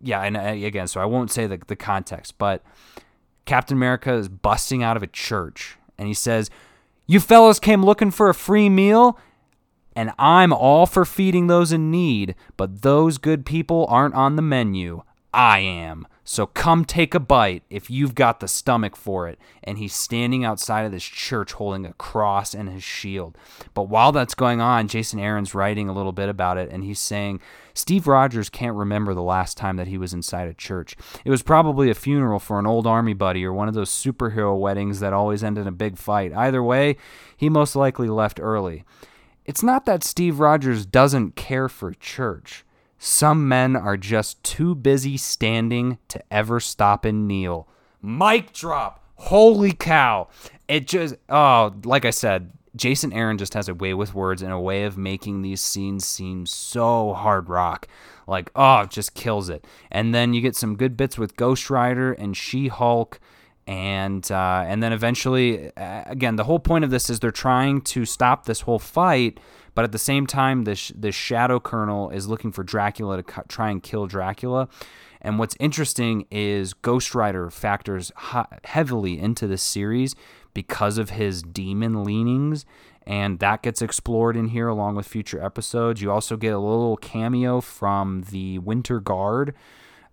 [0.04, 2.64] yeah, and uh, again, so I won't say the the context, but
[3.46, 6.52] Captain America is busting out of a church, and he says,
[7.08, 9.20] "You fellows came looking for a free meal."
[9.96, 14.44] And I'm all for feeding those in need, but those good people aren't on the
[14.44, 15.02] menu.
[15.34, 16.06] I am.
[16.30, 19.40] So come take a bite if you've got the stomach for it.
[19.64, 23.38] And he's standing outside of this church holding a cross and his shield.
[23.74, 27.00] But while that's going on, Jason Aaron's writing a little bit about it and he's
[27.00, 27.40] saying
[27.74, 30.98] Steve Rogers can't remember the last time that he was inside a church.
[31.24, 34.60] It was probably a funeral for an old army buddy or one of those superhero
[34.60, 36.34] weddings that always end in a big fight.
[36.34, 36.98] Either way,
[37.38, 38.84] he most likely left early.
[39.46, 42.66] It's not that Steve Rogers doesn't care for church.
[43.00, 47.68] Some men are just too busy standing to ever stop and kneel.
[48.02, 49.04] Mic drop.
[49.16, 50.28] Holy cow.
[50.68, 54.52] It just, oh, like I said, Jason Aaron just has a way with words and
[54.52, 57.88] a way of making these scenes seem so hard rock.
[58.28, 59.66] Like, oh, it just kills it.
[59.92, 63.20] And then you get some good bits with Ghost Rider and She Hulk.
[63.66, 68.06] And uh, and then eventually, again, the whole point of this is they're trying to
[68.06, 69.40] stop this whole fight
[69.78, 73.70] but at the same time, this this Shadow Colonel is looking for Dracula to try
[73.70, 74.70] and kill Dracula.
[75.22, 78.12] And what's interesting is Ghost Rider factors
[78.64, 80.16] heavily into this series
[80.56, 82.66] because of his demon leanings,
[83.06, 86.02] and that gets explored in here along with future episodes.
[86.02, 89.54] You also get a little cameo from the Winter Guard,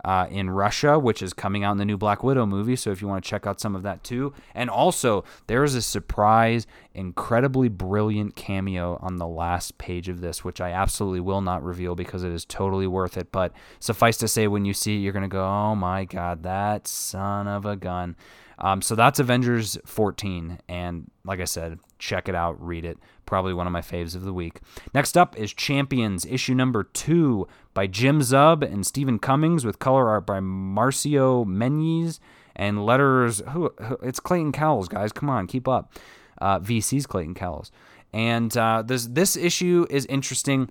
[0.05, 2.77] uh, in Russia, which is coming out in the new Black Widow movie.
[2.77, 4.33] So if you want to check out some of that too.
[4.55, 10.45] And also, there is a surprise, incredibly brilliant cameo on the last page of this,
[10.45, 13.33] which I absolutely will not reveal because it is totally worth it.
[13.33, 16.43] But suffice to say, when you see it, you're going to go, oh my God,
[16.43, 18.17] that son of a gun.
[18.59, 20.59] Um, so that's Avengers 14.
[20.69, 22.99] And like I said, check it out, read it.
[23.27, 24.61] Probably one of my faves of the week.
[24.93, 30.09] Next up is Champions, issue number two by Jim Zub and Steven Cummings, with color
[30.09, 32.21] art by Marcio Menyz
[32.55, 33.43] and letters.
[33.51, 35.13] Who, who, it's Clayton Cowles, guys.
[35.13, 35.95] Come on, keep up.
[36.39, 37.73] Uh, VC's Clayton Cowles.
[38.13, 40.71] And uh, this this issue is interesting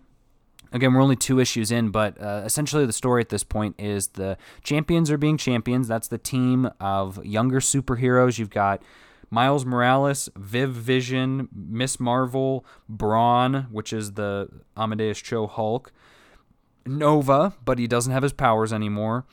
[0.74, 4.08] Again, we're only two issues in, but uh, essentially the story at this point is
[4.10, 5.88] the champions are being champions.
[5.88, 8.40] That's the team of younger superheroes.
[8.40, 8.82] You've got
[9.30, 15.92] Miles Morales, Viv Vision, Miss Marvel, Brawn, which is the Amadeus Cho Hulk,
[16.86, 19.26] Nova, but he doesn't have his powers anymore,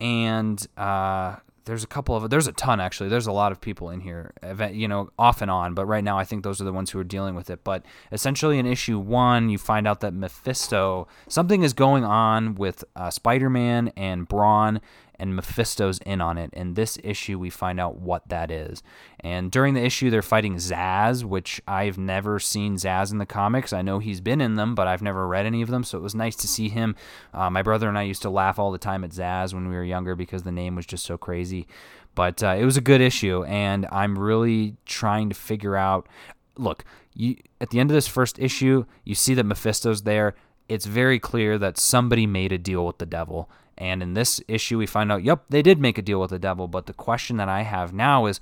[0.00, 3.08] and uh, there's a couple of there's a ton actually.
[3.08, 4.32] There's a lot of people in here
[4.72, 6.98] you know off and on but right now i think those are the ones who
[6.98, 7.64] are dealing with it.
[7.64, 12.84] But essentially in issue one you find out that mephisto something is going on with
[12.96, 14.80] uh, spider-man and brawn
[15.18, 16.50] and Mephisto's in on it.
[16.52, 18.82] In this issue, we find out what that is.
[19.20, 23.72] And during the issue, they're fighting Zzzax, which I've never seen Zzzax in the comics.
[23.72, 26.02] I know he's been in them, but I've never read any of them, so it
[26.02, 26.96] was nice to see him.
[27.32, 29.74] Uh, my brother and I used to laugh all the time at Zzzax when we
[29.74, 31.66] were younger because the name was just so crazy.
[32.14, 36.08] But uh, it was a good issue, and I'm really trying to figure out.
[36.56, 40.34] Look, you at the end of this first issue, you see that Mephisto's there.
[40.68, 44.78] It's very clear that somebody made a deal with the devil and in this issue,
[44.78, 46.68] we find out, yep, they did make a deal with the devil.
[46.68, 48.40] But the question that I have now is,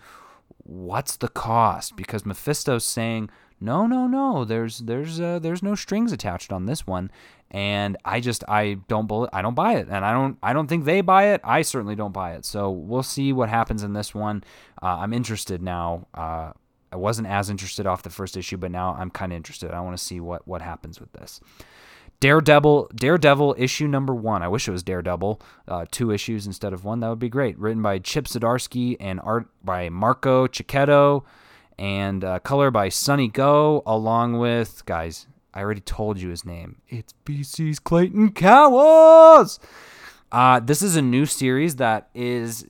[0.59, 1.97] what's the cost?
[1.97, 3.31] Because Mephisto's saying,
[3.63, 7.13] no, no, no, there's there's uh, there's no strings attached on this one,
[7.53, 10.67] and I just I don't believe, I don't buy it, and I don't I don't
[10.67, 11.41] think they buy it.
[11.45, 12.45] I certainly don't buy it.
[12.45, 14.43] So we'll see what happens in this one.
[14.83, 16.09] Uh, I'm interested now.
[16.13, 16.53] Uh,
[16.91, 19.71] I wasn't as interested off the first issue, but now I'm kind of interested.
[19.71, 21.41] I want to see what what happens with this.
[22.23, 24.45] Daredevil, Daredevil issue number one.
[24.45, 27.01] I wish it was Daredevil, uh, two issues instead of one.
[27.01, 27.59] That would be great.
[27.59, 31.25] Written by Chip Zdarsky and art by Marco Checchetto,
[31.81, 35.27] and uh, color by Sunny Gho, along with guys.
[35.53, 36.77] I already told you his name.
[36.89, 39.59] It's VC's Clayton Cowles.
[40.31, 42.65] Uh, this is a new series that is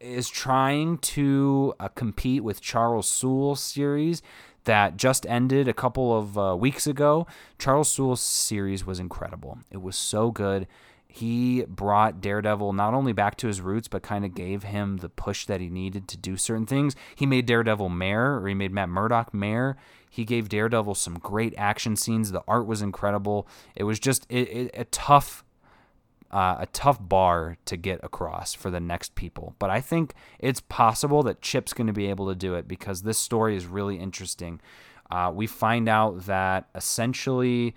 [0.00, 4.20] is trying to uh, compete with Charles Soule's series
[4.64, 7.26] that just ended a couple of uh, weeks ago.
[7.58, 9.58] Charles Soule's series was incredible.
[9.70, 10.66] It was so good.
[11.12, 15.08] He brought Daredevil not only back to his roots, but kind of gave him the
[15.08, 16.94] push that he needed to do certain things.
[17.16, 19.76] He made Daredevil mayor, or he made Matt Murdock mayor.
[20.08, 22.30] He gave Daredevil some great action scenes.
[22.30, 23.48] The art was incredible.
[23.74, 25.44] It was just it, it, a tough
[26.30, 29.54] uh, a tough bar to get across for the next people.
[29.58, 33.02] But I think it's possible that Chip's going to be able to do it because
[33.02, 34.60] this story is really interesting.
[35.10, 37.74] Uh, we find out that essentially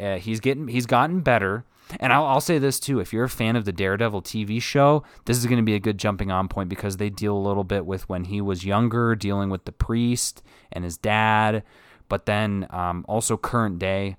[0.00, 1.64] uh, he's getting he's gotten better.
[2.00, 5.04] And I'll, I'll, say this too: if you're a fan of the Daredevil TV show,
[5.24, 7.62] this is going to be a good jumping on point because they deal a little
[7.62, 10.42] bit with when he was younger, dealing with the priest
[10.72, 11.62] and his dad,
[12.08, 14.16] but then um, also current day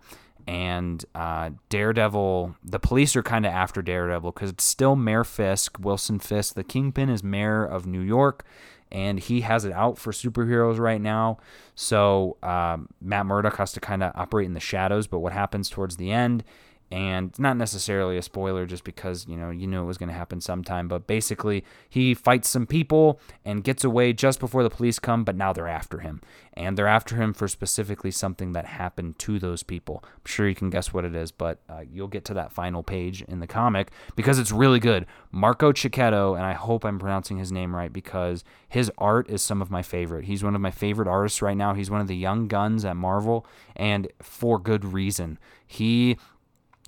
[0.48, 5.78] and uh, Daredevil, the police are kind of after Daredevil because it's still Mayor Fisk,
[5.80, 6.54] Wilson Fisk.
[6.54, 8.46] The Kingpin is mayor of New York,
[8.90, 11.38] and he has it out for superheroes right now.
[11.76, 15.06] So um, Matt Murdock has to kind of operate in the shadows.
[15.06, 16.46] But what happens towards the end
[16.90, 20.16] and not necessarily a spoiler just because you know you knew it was going to
[20.16, 25.00] happen sometime but basically he fights some people and gets away just before the police
[25.00, 26.22] come but now they're after him.
[26.54, 30.04] And they're after him for specifically something that happened to those people.
[30.04, 32.84] I'm sure you can guess what it is but uh, you'll get to that final
[32.84, 35.06] page in the comic because it's really good.
[35.32, 39.62] Marco checchetto and i hope i'm pronouncing his name right because his art is some
[39.62, 40.26] of my favorite.
[40.26, 41.74] He's one of my favorite artists right now.
[41.74, 43.46] He's one of the young guns at marvel
[43.76, 45.38] and for good reason.
[45.66, 46.18] He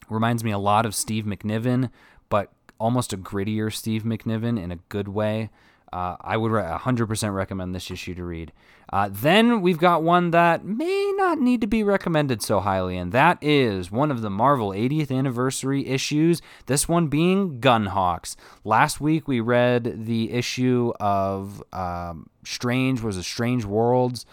[0.09, 1.89] Reminds me a lot of Steve McNiven,
[2.29, 5.49] but almost a grittier Steve McNiven in a good way.
[5.91, 8.51] Uh, I would 100% recommend this issue to read.
[8.93, 13.11] Uh, then we've got one that may not need to be recommended so highly, and
[13.11, 16.41] that is one of the Marvel 80th anniversary issues.
[16.67, 18.35] This one being Gunhawks.
[18.63, 24.27] Last week we read the issue of um, Strange was a Strange Worlds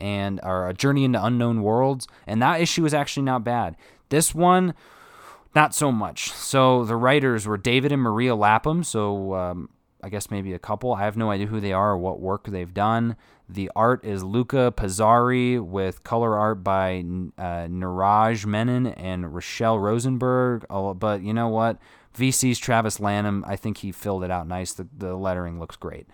[0.00, 3.76] and or a Journey into Unknown Worlds, and that issue was actually not bad.
[4.08, 4.74] This one
[5.54, 6.32] not so much.
[6.32, 8.84] So the writers were David and Maria Lapham.
[8.84, 9.68] So um,
[10.02, 10.94] I guess maybe a couple.
[10.94, 13.16] I have no idea who they are or what work they've done.
[13.48, 16.98] The art is Luca Pizzari with color art by
[17.38, 20.64] uh, Neeraj Menon and Rachelle Rosenberg.
[20.70, 21.78] Oh, but you know what?
[22.16, 24.72] VC's Travis Lanham, I think he filled it out nice.
[24.72, 26.06] The, the lettering looks great.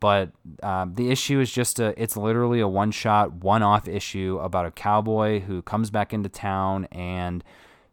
[0.00, 0.30] But
[0.62, 4.66] um, the issue is just a, it's literally a one shot, one off issue about
[4.66, 7.42] a cowboy who comes back into town and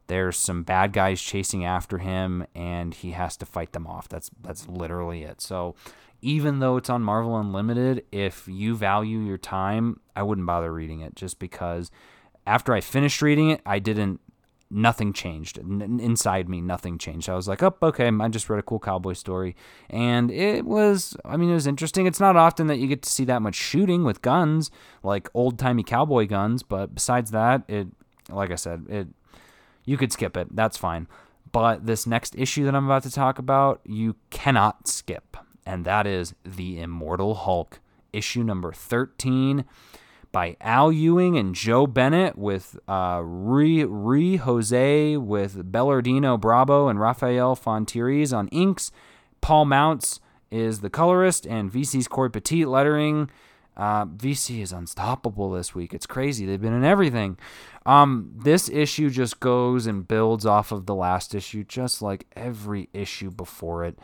[0.08, 4.08] there's some bad guys chasing after him and he has to fight them off.
[4.08, 5.42] That's that's literally it.
[5.42, 5.76] So
[6.22, 11.02] even though it's on Marvel Unlimited, if you value your time, I wouldn't bother reading
[11.02, 11.92] it just because
[12.48, 14.20] after I finished reading it, I didn't
[14.72, 18.58] nothing changed N- inside me nothing changed i was like oh okay i just read
[18.58, 19.56] a cool cowboy story
[19.92, 23.10] and it was i mean it was interesting it's not often that you get to
[23.10, 24.72] see that much shooting with guns
[25.04, 27.88] like old-timey cowboy guns but besides that it
[28.30, 29.08] like i said it
[29.86, 30.56] you could skip it.
[30.56, 31.08] That's fine.
[31.52, 35.38] But this next issue that I'm about to talk about, you cannot skip.
[35.66, 37.80] And that is The Immortal Hulk,
[38.12, 39.66] issue number 13
[40.32, 47.56] by Al Ewing and Joe Bennett with uh, Ruy Jose with Belardo Brabo and Rafael
[47.56, 48.92] Fonteriz on inks.
[49.40, 50.20] Paul Mounts
[50.52, 53.30] is the colorist and VC's Cory Petit lettering.
[53.78, 55.94] Uh, VC is unstoppable this week.
[55.94, 56.46] It's crazy.
[56.46, 57.38] They've been in everything.
[57.86, 62.90] Um, this issue just goes and builds off of the last issue, just like every
[62.94, 64.00] issue before it.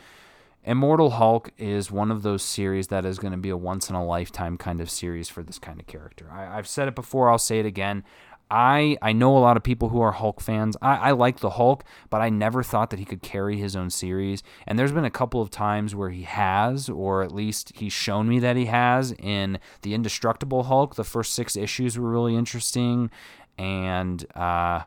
[0.63, 3.95] Immortal Hulk is one of those series that is going to be a once in
[3.95, 6.29] a lifetime kind of series for this kind of character.
[6.31, 8.03] I, have said it before, I'll say it again.
[8.51, 10.75] I I know a lot of people who are Hulk fans.
[10.81, 13.89] I, I like the Hulk, but I never thought that he could carry his own
[13.89, 14.43] series.
[14.67, 18.27] And there's been a couple of times where he has, or at least he's shown
[18.27, 19.13] me that he has.
[19.13, 23.09] In the Indestructible Hulk, the first six issues were really interesting,
[23.57, 24.81] and uh,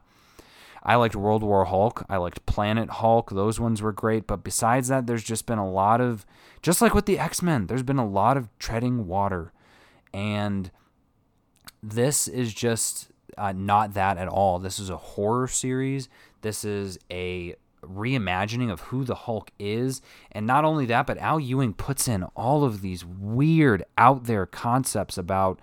[0.83, 2.05] I liked World War Hulk.
[2.11, 3.31] I liked Planet Hulk.
[3.31, 4.27] Those ones were great.
[4.27, 6.27] But besides that, there's just been a lot of,
[6.61, 9.55] just like with the X Men, there's been a lot of treading water,
[10.13, 10.71] and
[11.83, 14.59] this is just uh, not that at all.
[14.59, 16.09] This is a horror series.
[16.43, 20.01] This is a reimagining of who the Hulk is.
[20.33, 24.47] And not only that, but Al Ewing puts in all of these weird, out there
[24.47, 25.61] concepts about.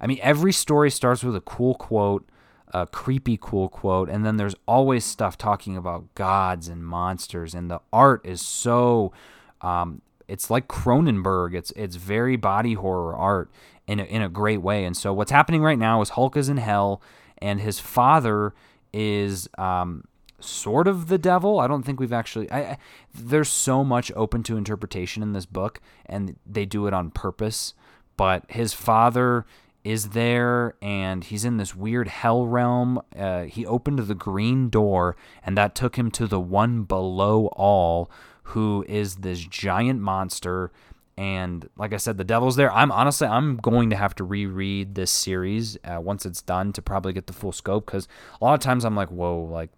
[0.00, 2.28] I mean, every story starts with a cool quote,
[2.72, 7.54] a creepy cool quote, and then there's always stuff talking about gods and monsters.
[7.54, 9.12] And the art is so.
[9.60, 11.54] Um, it's like Cronenberg.
[11.54, 13.50] It's it's very body horror art,
[13.86, 14.84] in a, in a great way.
[14.84, 17.02] And so what's happening right now is Hulk is in hell,
[17.38, 18.54] and his father
[18.92, 20.04] is um,
[20.40, 21.60] sort of the devil.
[21.60, 22.50] I don't think we've actually.
[22.50, 22.78] I, I,
[23.14, 27.74] there's so much open to interpretation in this book, and they do it on purpose.
[28.16, 29.44] But his father
[29.82, 33.02] is there, and he's in this weird hell realm.
[33.14, 38.10] Uh, he opened the green door, and that took him to the one below all,
[38.48, 40.70] who is this giant monster
[41.16, 42.72] and like I said, the devil's there.
[42.72, 46.82] I'm honestly, I'm going to have to reread this series uh, once it's done to
[46.82, 48.08] probably get the full scope because
[48.40, 49.70] a lot of times I'm like, whoa, like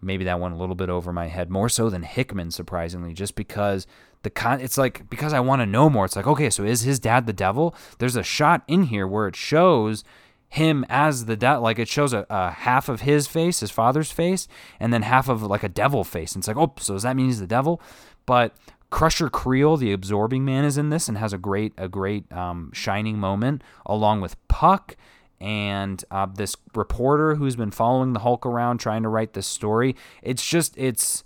[0.00, 3.34] maybe that went a little bit over my head, more so than Hickman, surprisingly, just
[3.34, 3.86] because
[4.22, 6.06] the con it's like because I want to know more.
[6.06, 7.74] It's like, okay, so is his dad the devil?
[7.98, 10.02] There's a shot in here where it shows
[10.48, 14.10] him as the devil like it shows a, a, half of his face his father's
[14.10, 14.48] face
[14.80, 17.14] and then half of like a devil face and it's like oh so does that
[17.14, 17.80] mean he's the devil
[18.26, 18.52] but
[18.90, 22.70] crusher creel the absorbing man is in this and has a great a great um,
[22.72, 24.96] shining moment along with puck
[25.40, 29.96] and uh, this reporter who's been following the hulk around trying to write this story
[30.22, 31.24] it's just it's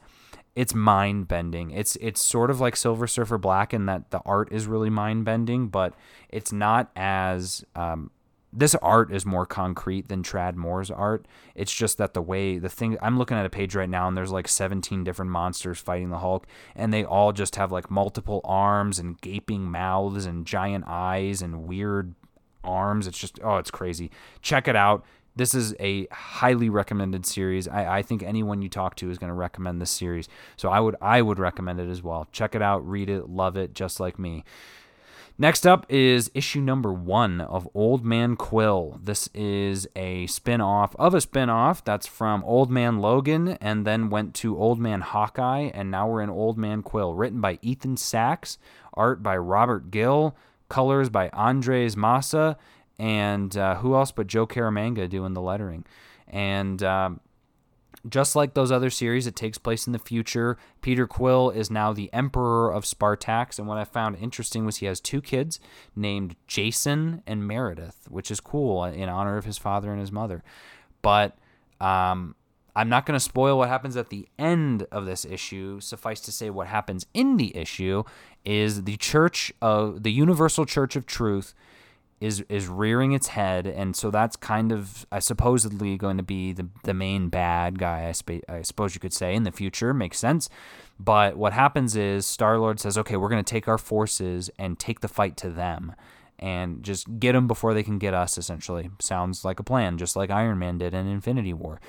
[0.54, 1.70] it's mind bending.
[1.70, 5.24] It's it's sort of like Silver Surfer Black in that the art is really mind
[5.24, 5.94] bending, but
[6.28, 8.10] it's not as um,
[8.56, 11.26] this art is more concrete than Tradd Moore's art.
[11.54, 14.16] It's just that the way the thing I'm looking at a page right now and
[14.16, 18.40] there's like 17 different monsters fighting the Hulk and they all just have like multiple
[18.44, 22.14] arms and gaping mouths and giant eyes and weird
[22.62, 23.06] arms.
[23.06, 24.10] It's just oh, it's crazy.
[24.40, 25.04] Check it out
[25.36, 27.66] this is a highly recommended series.
[27.66, 30.28] I, I think anyone you talk to is going to recommend this series.
[30.56, 32.28] So I would I would recommend it as well.
[32.30, 34.44] Check it out, read it, love it, just like me.
[35.36, 39.00] Next up is issue number one of Old Man Quill.
[39.02, 43.84] This is a spin off of a spin off that's from Old Man Logan and
[43.84, 47.14] then went to Old Man Hawkeye, and now we're in Old Man Quill.
[47.14, 48.58] Written by Ethan Sacks,
[48.92, 50.36] art by Robert Gill,
[50.68, 52.54] colors by Andres Mossa,
[52.96, 55.84] and uh, who else but Joe Caramagna doing the lettering.
[56.28, 57.18] And um,
[58.08, 60.58] just like those other series, it takes place in the future.
[60.82, 64.86] Peter Quill is now the Emperor of Spartax, and what I found interesting was he
[64.86, 65.58] has two kids
[65.96, 70.42] named Jason and Meredith, which is cool in honor of his father and his mother.
[71.00, 71.38] But
[71.80, 72.34] um,
[72.76, 75.80] I'm not going to spoil what happens at the end of this issue.
[75.80, 78.04] Suffice to say, what happens in the issue
[78.44, 81.54] is the Church of the Universal Church of Truth
[82.24, 86.52] is is rearing its head, and so that's kind of uh, supposedly going to be
[86.52, 88.08] the the main bad guy.
[88.08, 90.48] I, sp- I suppose you could say in the future makes sense.
[90.98, 94.78] But what happens is Star Lord says, "Okay, we're going to take our forces and
[94.78, 95.94] take the fight to them."
[96.36, 98.90] And just get them before they can get us, essentially.
[99.00, 101.80] Sounds like a plan, just like Iron Man did in Infinity War.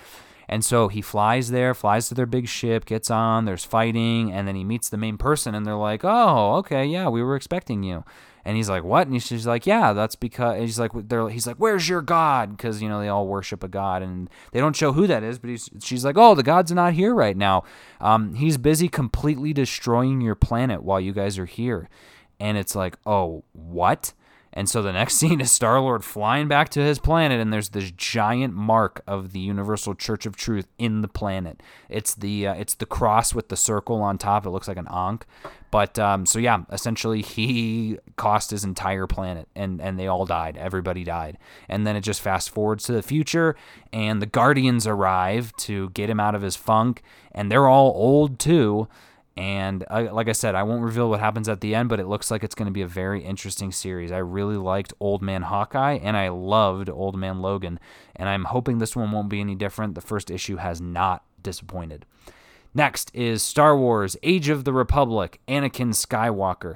[0.47, 4.47] And so he flies there, flies to their big ship, gets on, there's fighting, and
[4.47, 7.81] then he meets the main person, and they're like, oh, okay, yeah, we were expecting
[7.81, 8.03] you.
[8.45, 11.55] And he's like, "What?" And she's like, "Yeah, that's because." he's like, "They're." He's like,
[11.57, 14.93] "Where's your god?" Because you know they all worship a god, and they don't show
[14.93, 15.39] who that is.
[15.39, 17.63] But he's, she's like, "Oh, the god's not here right now.
[17.99, 21.89] Um, he's busy completely destroying your planet while you guys are here."
[22.39, 24.13] And it's like, "Oh, what?"
[24.55, 27.69] And so the next scene is Star Lord flying back to his planet, and there's
[27.69, 31.61] this giant mark of the Universal Church of Truth in the planet.
[31.89, 34.45] It's the uh, it's the cross with the circle on top.
[34.45, 35.25] It looks like an ankh.
[35.71, 40.55] But um, so yeah, essentially he cost his entire planet, and and they all died.
[40.57, 41.37] Everybody died,
[41.67, 43.57] and then it just fast forwards to the future,
[43.91, 47.03] and the Guardians arrive to get him out of his funk,
[47.33, 48.87] and they're all old too.
[49.37, 52.07] And uh, like I said, I won't reveal what happens at the end, but it
[52.07, 54.11] looks like it's going to be a very interesting series.
[54.11, 57.79] I really liked Old Man Hawkeye, and I loved Old Man Logan,
[58.15, 59.95] and I'm hoping this one won't be any different.
[59.95, 62.05] The first issue has not disappointed.
[62.73, 66.75] Next is Star Wars Age of the Republic Anakin Skywalker.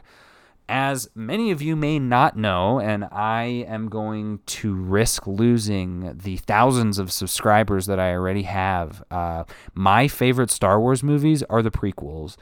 [0.71, 6.37] As many of you may not know, and I am going to risk losing the
[6.37, 11.71] thousands of subscribers that I already have, uh, my favorite Star Wars movies are the
[11.71, 12.37] prequels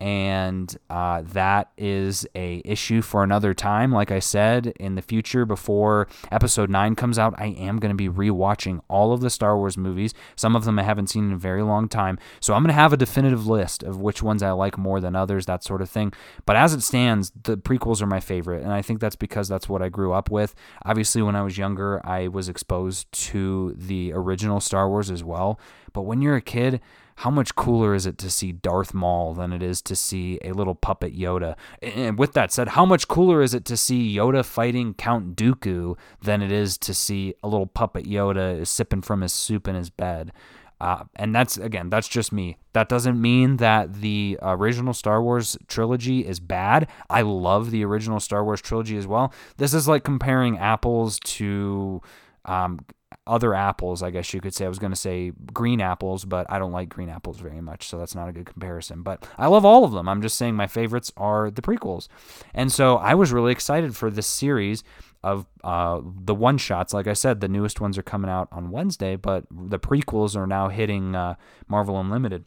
[0.00, 3.92] and uh, that is a issue for another time.
[3.92, 7.96] Like I said, in the future, before Episode Nine comes out, I am going to
[7.96, 10.14] be rewatching all of the Star Wars movies.
[10.36, 12.74] Some of them I haven't seen in a very long time, so I'm going to
[12.74, 15.90] have a definitive list of which ones I like more than others, that sort of
[15.90, 16.12] thing.
[16.46, 19.68] But as it stands, the prequels are my favorite, and I think that's because that's
[19.68, 20.54] what I grew up with.
[20.84, 25.60] Obviously, when I was younger, I was exposed to the original Star Wars as well.
[25.92, 26.80] But when you're a kid,
[27.20, 30.52] how much cooler is it to see Darth Maul than it is to see a
[30.52, 31.54] little puppet Yoda?
[31.82, 35.98] And with that said, how much cooler is it to see Yoda fighting Count Dooku
[36.22, 39.90] than it is to see a little puppet Yoda sipping from his soup in his
[39.90, 40.32] bed?
[40.80, 42.56] Uh, and that's again, that's just me.
[42.72, 46.88] That doesn't mean that the original Star Wars trilogy is bad.
[47.10, 49.30] I love the original Star Wars trilogy as well.
[49.58, 52.00] This is like comparing apples to
[52.46, 52.80] um,
[53.26, 54.64] other apples, I guess you could say.
[54.64, 57.86] I was going to say green apples, but I don't like green apples very much,
[57.88, 59.02] so that's not a good comparison.
[59.02, 60.08] But I love all of them.
[60.08, 62.08] I'm just saying my favorites are the prequels.
[62.54, 64.82] And so I was really excited for this series
[65.22, 66.94] of uh, the one shots.
[66.94, 70.46] Like I said, the newest ones are coming out on Wednesday, but the prequels are
[70.46, 71.34] now hitting uh,
[71.68, 72.44] Marvel Unlimited.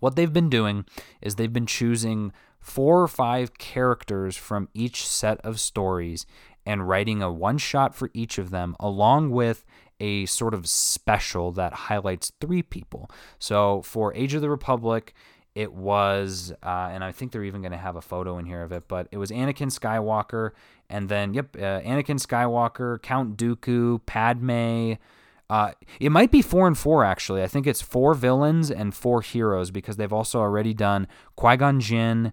[0.00, 0.84] What they've been doing
[1.22, 6.26] is they've been choosing four or five characters from each set of stories
[6.66, 9.64] and writing a one shot for each of them, along with
[10.00, 13.10] a sort of special that highlights three people.
[13.38, 15.14] So for Age of the Republic,
[15.54, 18.62] it was, uh, and I think they're even going to have a photo in here
[18.62, 20.50] of it, but it was Anakin Skywalker,
[20.90, 24.94] and then, yep, uh, Anakin Skywalker, Count Dooku, Padme.
[25.48, 27.42] Uh, it might be four and four, actually.
[27.42, 31.78] I think it's four villains and four heroes because they've also already done Qui Gon
[31.80, 32.32] Jinn,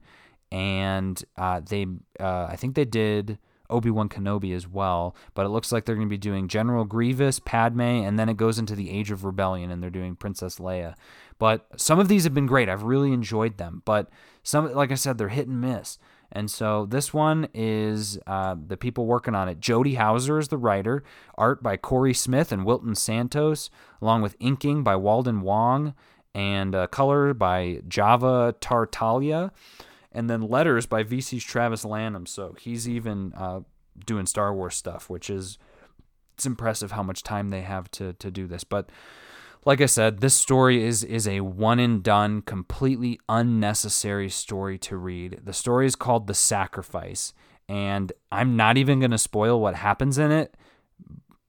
[0.51, 1.85] and uh, they,
[2.19, 3.37] uh, I think they did
[3.71, 5.15] Obi Wan Kenobi as well.
[5.33, 8.37] But it looks like they're going to be doing General Grievous, Padme, and then it
[8.37, 10.95] goes into the Age of Rebellion, and they're doing Princess Leia.
[11.39, 12.69] But some of these have been great.
[12.69, 13.81] I've really enjoyed them.
[13.85, 14.09] But
[14.43, 15.97] some, like I said, they're hit and miss.
[16.31, 19.59] And so this one is uh, the people working on it.
[19.59, 21.03] Jody Houser is the writer,
[21.37, 23.69] art by Cory Smith and Wilton Santos,
[24.01, 25.93] along with inking by Walden Wong,
[26.33, 29.51] and uh, color by Java Tartaglia
[30.11, 32.25] and then letters by VC's Travis Lanham.
[32.25, 33.61] So he's even uh,
[34.05, 35.57] doing Star Wars stuff, which is
[36.35, 38.63] it's impressive how much time they have to to do this.
[38.63, 38.89] But
[39.63, 44.97] like I said, this story is is a one and done, completely unnecessary story to
[44.97, 45.41] read.
[45.43, 47.33] The story is called The Sacrifice,
[47.69, 50.55] and I'm not even going to spoil what happens in it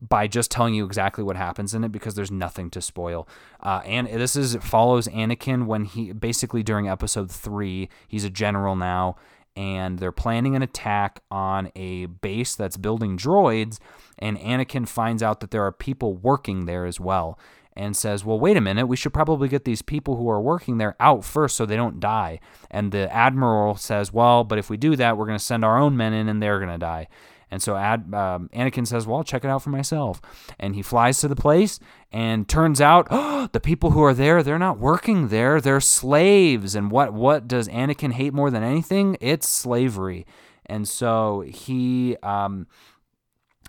[0.09, 3.29] by just telling you exactly what happens in it because there's nothing to spoil.
[3.61, 8.75] Uh, and this is follows Anakin when he basically during episode three, he's a general
[8.75, 9.15] now,
[9.55, 13.79] and they're planning an attack on a base that's building droids.
[14.19, 17.39] And Anakin finds out that there are people working there as well
[17.75, 20.79] and says, Well, wait a minute, we should probably get these people who are working
[20.79, 22.41] there out first so they don't die.
[22.71, 25.79] And the admiral says, Well, but if we do that, we're going to send our
[25.79, 27.09] own men in and they're going to die.
[27.53, 30.23] And so Ad, um, Anakin says, Well, I'll check it out for myself.
[30.59, 31.79] And he flies to the place,
[32.11, 36.75] and turns out oh, the people who are there, they're not working there, they're slaves.
[36.75, 39.19] And what, what does Anakin hate more than anything?
[39.21, 40.25] It's slavery.
[40.65, 42.69] And so he, um,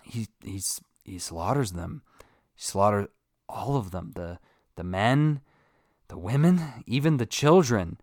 [0.02, 2.00] he, he's, he slaughters them.
[2.54, 3.08] He slaughters
[3.50, 4.38] all of them the,
[4.76, 5.42] the men,
[6.08, 7.98] the women, even the children.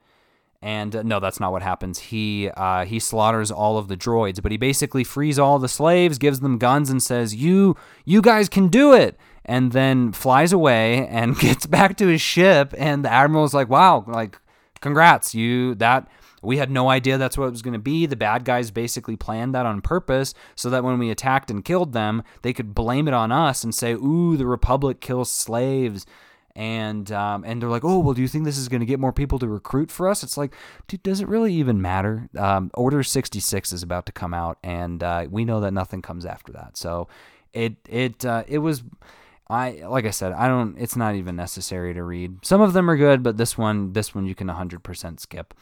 [0.61, 1.97] And uh, no, that's not what happens.
[1.97, 6.19] He uh, he slaughters all of the droids, but he basically frees all the slaves,
[6.19, 11.07] gives them guns, and says, "You you guys can do it." And then flies away
[11.07, 12.75] and gets back to his ship.
[12.77, 14.37] And the admiral's like, "Wow, like,
[14.81, 16.07] congrats, you that."
[16.43, 18.07] We had no idea that's what it was going to be.
[18.07, 21.93] The bad guys basically planned that on purpose so that when we attacked and killed
[21.93, 26.07] them, they could blame it on us and say, "Ooh, the Republic kills slaves."
[26.55, 28.99] And um, and they're like, oh well, do you think this is going to get
[28.99, 30.23] more people to recruit for us?
[30.23, 30.53] It's like,
[30.87, 32.29] dude, does it really even matter?
[32.37, 36.01] Um, Order sixty six is about to come out, and uh, we know that nothing
[36.01, 36.77] comes after that.
[36.77, 37.07] So
[37.53, 38.83] it it uh, it was.
[39.49, 40.77] I like I said, I don't.
[40.77, 42.45] It's not even necessary to read.
[42.45, 45.53] Some of them are good, but this one, this one, you can 100% skip.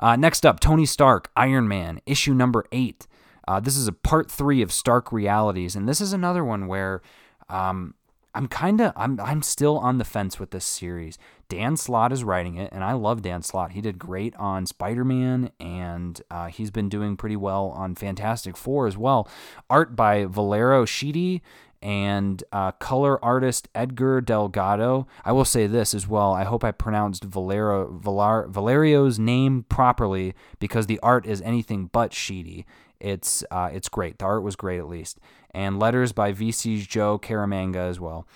[0.00, 3.06] Uh, next up, Tony Stark, Iron Man, issue number eight.
[3.46, 7.02] Uh, this is a part three of Stark Realities, and this is another one where
[7.48, 7.94] um,
[8.36, 11.16] I'm kind of I'm I'm still on the fence with this series.
[11.48, 13.72] Dan Slott is writing it, and I love Dan Slott.
[13.72, 18.56] He did great on Spider Man, and uh, he's been doing pretty well on Fantastic
[18.56, 19.26] Four as well.
[19.70, 21.40] Art by Valerio Schiti
[21.80, 25.06] and uh, color artist Edgar Delgado.
[25.24, 26.32] I will say this as well.
[26.32, 32.10] I hope I pronounced Valero, Valar, Valerio's name properly because the art is anything but
[32.10, 32.66] Schiti.
[33.00, 34.18] It's uh, it's great.
[34.18, 35.18] The art was great at least,
[35.56, 38.28] and letters by VC's Joe Caramagna as well.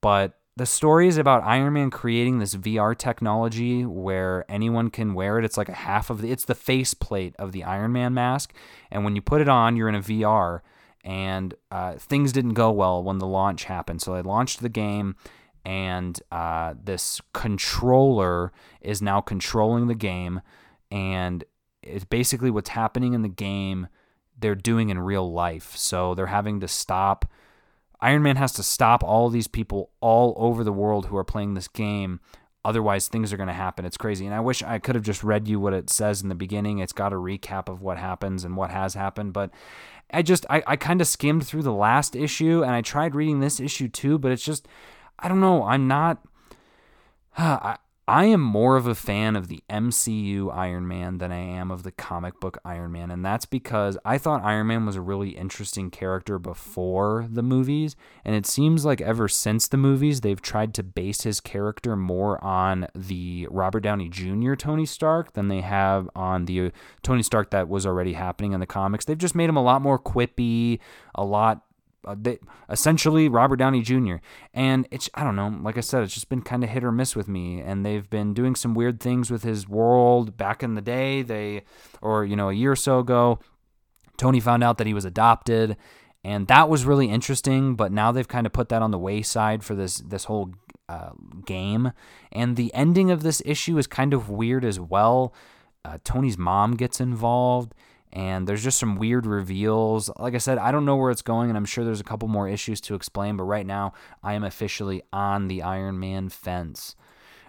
[0.00, 5.38] But the story is about Iron Man creating this VR technology where anyone can wear
[5.38, 5.44] it.
[5.44, 8.54] It's like a half of the it's the faceplate of the Iron Man mask,
[8.90, 10.60] and when you put it on, you're in a VR.
[11.04, 15.16] And uh, things didn't go well when the launch happened, so they launched the game
[15.66, 20.40] and uh, this controller is now controlling the game
[20.90, 21.44] and
[21.82, 23.88] it's basically what's happening in the game
[24.44, 25.74] they're doing in real life.
[25.74, 27.24] So they're having to stop.
[28.02, 31.54] Iron Man has to stop all these people all over the world who are playing
[31.54, 32.20] this game.
[32.62, 33.86] Otherwise, things are going to happen.
[33.86, 34.26] It's crazy.
[34.26, 36.78] And I wish I could have just read you what it says in the beginning.
[36.78, 39.32] It's got a recap of what happens and what has happened.
[39.32, 39.50] But
[40.12, 43.40] I just, I, I kind of skimmed through the last issue and I tried reading
[43.40, 44.18] this issue too.
[44.18, 44.68] But it's just,
[45.18, 45.64] I don't know.
[45.64, 46.22] I'm not.
[47.38, 51.70] I, I am more of a fan of the MCU Iron Man than I am
[51.70, 53.10] of the comic book Iron Man.
[53.10, 57.96] And that's because I thought Iron Man was a really interesting character before the movies.
[58.22, 62.42] And it seems like ever since the movies, they've tried to base his character more
[62.44, 64.54] on the Robert Downey Jr.
[64.54, 66.70] Tony Stark than they have on the uh,
[67.02, 69.06] Tony Stark that was already happening in the comics.
[69.06, 70.78] They've just made him a lot more quippy,
[71.14, 71.64] a lot
[72.06, 72.38] uh, they,
[72.68, 74.16] essentially Robert Downey Jr.
[74.52, 76.92] And it's I don't know, like I said, it's just been kind of hit or
[76.92, 77.60] miss with me.
[77.60, 81.22] And they've been doing some weird things with his world back in the day.
[81.22, 81.62] They
[82.02, 83.38] or you know a year or so ago,
[84.16, 85.76] Tony found out that he was adopted,
[86.22, 87.74] and that was really interesting.
[87.74, 90.52] But now they've kind of put that on the wayside for this this whole
[90.88, 91.10] uh,
[91.44, 91.92] game,
[92.32, 95.34] and the ending of this issue is kind of weird as well.
[95.84, 97.74] Uh, Tony's mom gets involved,
[98.14, 100.08] and there's just some weird reveals.
[100.18, 102.28] Like I said, I don't know where it's going, and I'm sure there's a couple
[102.28, 103.36] more issues to explain.
[103.36, 103.92] But right now,
[104.22, 106.94] I am officially on the Iron Man fence.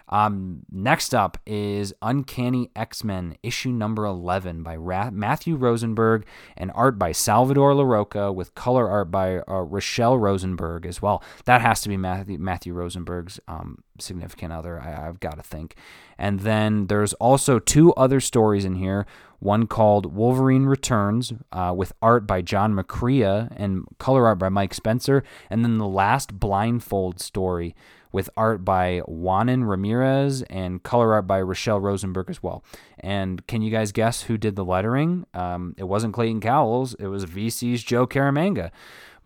[0.08, 6.24] Um, next up is Uncanny X Men, issue number 11 by Ra- Matthew Rosenberg
[6.56, 11.22] and art by Salvador Larroca with color art by uh, Rachelle Rosenberg as well.
[11.44, 15.74] That has to be Matthew, Matthew Rosenberg's um, significant other, I, have got to think.
[16.18, 19.06] And then there's also two other stories in here
[19.38, 24.74] one called Wolverine Returns uh, with art by John McCrea and color art by Mike
[24.74, 25.22] Spencer.
[25.50, 27.74] And then the last Blindfold story
[28.12, 32.64] with art by Juanan Ramirez and color art by Rachelle Rosenberg as well.
[32.98, 35.26] And can you guys guess who did the lettering?
[35.34, 38.70] Um, it wasn't Clayton Cowles, it was VC's Joe Caramagna.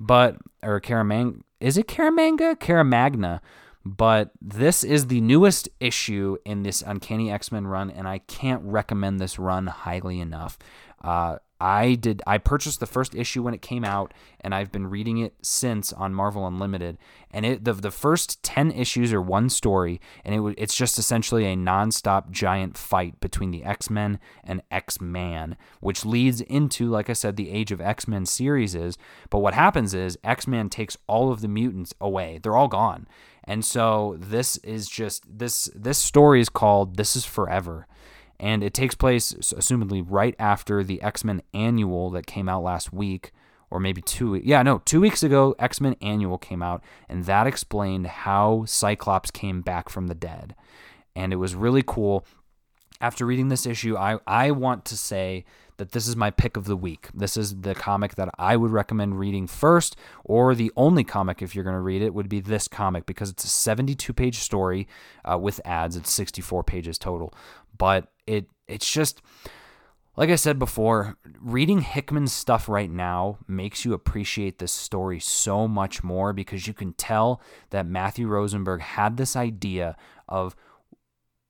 [0.00, 2.56] But, or Caramagna, is it Caramagna?
[2.56, 3.40] Caramagna.
[3.85, 8.62] But this is the newest issue in this Uncanny X Men run, and I can't
[8.62, 10.59] recommend this run highly enough.
[11.03, 12.22] Uh, I did.
[12.26, 15.93] I purchased the first issue when it came out, and I've been reading it since
[15.93, 16.97] on Marvel Unlimited.
[17.31, 21.45] And it the the first ten issues are one story, and it it's just essentially
[21.45, 27.11] a nonstop giant fight between the X Men and X Man, which leads into, like
[27.11, 28.97] I said, the Age of X Men series is.
[29.28, 33.07] But what happens is X Man takes all of the mutants away; they're all gone.
[33.45, 37.86] And so this is just this this story is called "This Is Forever."
[38.43, 43.32] and it takes place assumedly right after the X-Men annual that came out last week
[43.70, 48.07] or maybe two yeah no two weeks ago x-men annual came out and that explained
[48.07, 50.55] how cyclops came back from the dead
[51.14, 52.26] and it was really cool
[53.01, 55.45] after reading this issue i, I want to say
[55.81, 57.09] that this is my pick of the week.
[57.14, 61.55] This is the comic that i would recommend reading first or the only comic if
[61.55, 64.87] you're going to read it would be this comic because it's a 72 page story
[65.24, 65.97] uh, with ads.
[65.97, 67.33] It's 64 pages total.
[67.76, 69.22] But it it's just
[70.18, 75.66] like I said before, reading Hickman's stuff right now makes you appreciate this story so
[75.66, 79.97] much more because you can tell that Matthew Rosenberg had this idea
[80.28, 80.55] of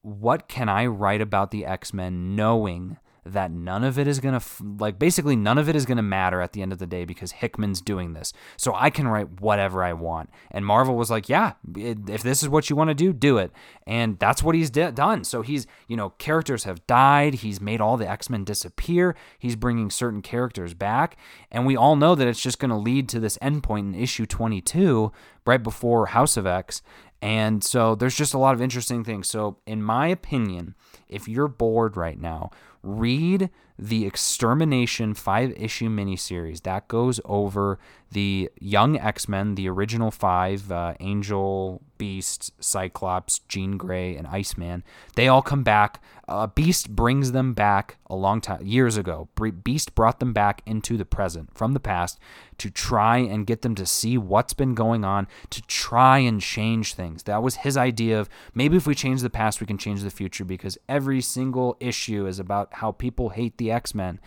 [0.02, 4.46] what can I write about the X-Men knowing that none of it is going to
[4.78, 7.04] like basically none of it is going to matter at the end of the day
[7.04, 8.32] because Hickman's doing this.
[8.56, 10.30] So I can write whatever I want.
[10.50, 13.52] And Marvel was like, "Yeah, if this is what you want to do, do it."
[13.86, 15.24] And that's what he's done.
[15.24, 19.90] So he's, you know, characters have died, he's made all the X-Men disappear, he's bringing
[19.90, 21.16] certain characters back,
[21.50, 24.26] and we all know that it's just going to lead to this endpoint in issue
[24.26, 25.12] 22
[25.46, 26.82] right before House of X.
[27.22, 29.28] And so there's just a lot of interesting things.
[29.28, 30.74] So in my opinion,
[31.08, 32.50] if you're bored right now,
[32.82, 33.50] read
[33.80, 36.62] the Extermination five issue miniseries.
[36.62, 37.78] That goes over
[38.12, 44.84] the Young X Men, the original five uh, Angel, Beast, Cyclops, Jean Grey, and Iceman.
[45.16, 46.02] They all come back.
[46.26, 49.28] Uh, Beast brings them back a long time, years ago.
[49.64, 52.18] Beast brought them back into the present from the past
[52.58, 56.94] to try and get them to see what's been going on, to try and change
[56.94, 57.24] things.
[57.24, 60.10] That was his idea of maybe if we change the past, we can change the
[60.10, 64.20] future because every single issue is about how people hate the X Men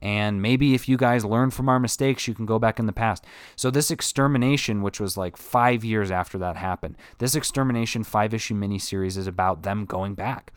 [0.00, 2.92] and maybe if you guys learn from our mistakes, you can go back in the
[2.92, 3.24] past.
[3.56, 8.54] So, this extermination, which was like five years after that happened, this extermination five issue
[8.54, 10.52] miniseries is about them going back.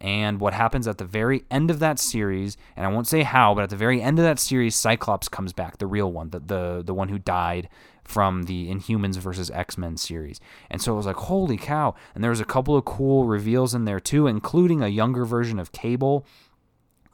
[0.00, 3.54] And what happens at the very end of that series, and I won't say how,
[3.54, 6.40] but at the very end of that series, Cyclops comes back, the real one, the
[6.40, 7.70] the, the one who died
[8.04, 10.40] from the Inhumans versus X Men series.
[10.68, 11.94] And so it was like, holy cow.
[12.14, 15.58] And there was a couple of cool reveals in there too, including a younger version
[15.58, 16.26] of Cable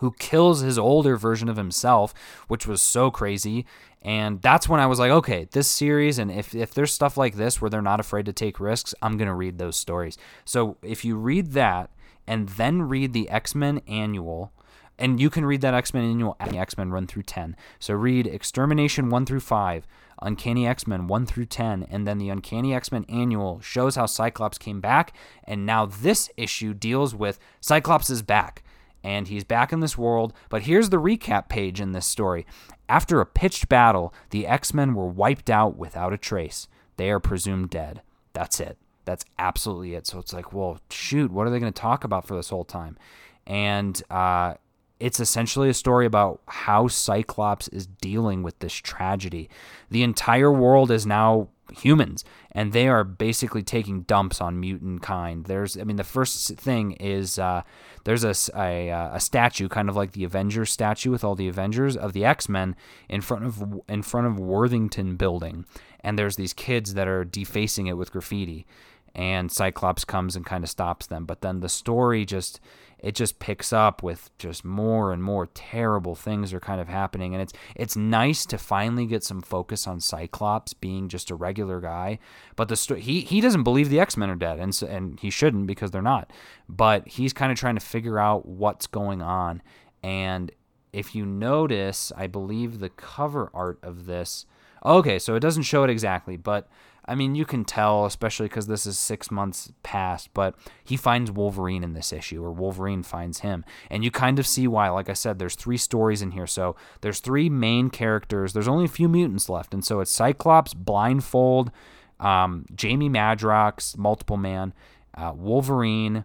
[0.00, 2.14] who kills his older version of himself,
[2.48, 3.66] which was so crazy.
[4.02, 7.36] And that's when I was like, okay, this series, and if, if there's stuff like
[7.36, 10.16] this where they're not afraid to take risks, I'm going to read those stories.
[10.44, 11.90] So if you read that
[12.26, 14.52] and then read the X Men annual,
[14.98, 17.54] and you can read that X Men annual at X Men run through 10.
[17.78, 19.86] So read Extermination 1 through 5,
[20.22, 24.06] Uncanny X Men 1 through 10, and then the Uncanny X Men annual shows how
[24.06, 25.12] Cyclops came back.
[25.44, 28.62] And now this issue deals with Cyclops is back
[29.02, 30.32] and he's back in this world.
[30.48, 32.46] But here's the recap page in this story.
[32.88, 36.68] After a pitched battle, the X Men were wiped out without a trace.
[36.96, 38.02] They are presumed dead.
[38.32, 38.76] That's it.
[39.04, 40.06] That's absolutely it.
[40.06, 42.64] So it's like, well, shoot, what are they going to talk about for this whole
[42.64, 42.98] time?
[43.46, 44.54] And uh,
[45.00, 49.48] it's essentially a story about how Cyclops is dealing with this tragedy.
[49.90, 55.44] The entire world is now humans and they are basically taking dumps on mutant kind.
[55.44, 57.62] There's i mean the first thing is uh,
[58.04, 61.48] there's a, a, uh, a, statue kind of like the avengers statue with all the
[61.48, 62.76] avengers of the x-men
[63.08, 65.64] in front of in front of worthington building.
[66.02, 68.66] And there's these kids that are defacing it with graffiti.
[69.12, 71.26] And cyclops comes and kind of stops them.
[71.26, 72.60] But then the story just
[73.02, 77.34] it just picks up with just more and more terrible things are kind of happening.
[77.34, 81.80] And it's it's nice to finally get some focus on Cyclops being just a regular
[81.80, 82.18] guy
[82.56, 85.30] but the sto- he he doesn't believe the X-Men are dead and so, and he
[85.30, 86.30] shouldn't because they're not.
[86.68, 89.62] But he's kind of trying to figure out what's going on.
[90.02, 90.52] And
[90.92, 94.44] if you notice I believe the cover art of this
[94.84, 96.68] okay so it doesn't show it exactly but
[97.10, 100.54] I mean, you can tell, especially because this is six months past, but
[100.84, 103.64] he finds Wolverine in this issue, or Wolverine finds him.
[103.90, 104.88] And you kind of see why.
[104.90, 106.46] Like I said, there's three stories in here.
[106.46, 108.52] So there's three main characters.
[108.52, 109.74] There's only a few mutants left.
[109.74, 111.72] And so it's Cyclops, Blindfold,
[112.20, 114.72] um, Jamie Madrox, Multiple Man,
[115.16, 116.24] uh, Wolverine,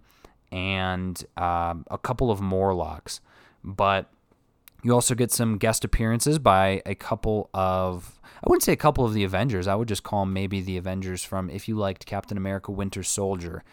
[0.52, 3.22] and um, a couple of Morlocks.
[3.64, 4.12] But
[4.86, 9.04] you also get some guest appearances by a couple of, I wouldn't say a couple
[9.04, 9.68] of the Avengers.
[9.68, 13.02] I would just call them maybe the Avengers from, if you liked Captain America Winter
[13.02, 13.64] Soldier,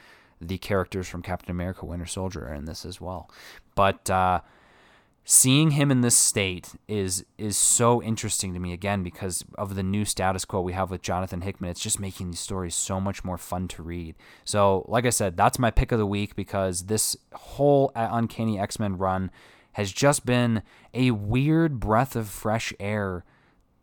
[0.40, 3.30] the characters from Captain America Winter Soldier are in this as well.
[3.74, 4.40] But uh,
[5.22, 9.82] seeing him in this state is is so interesting to me again because of the
[9.82, 11.70] new status quo we have with Jonathan Hickman.
[11.70, 14.16] It's just making these stories so much more fun to read.
[14.44, 18.80] So, like I said, that's my pick of the week because this whole Uncanny X
[18.80, 19.30] Men run
[19.72, 20.62] has just been
[20.94, 23.24] a weird breath of fresh air.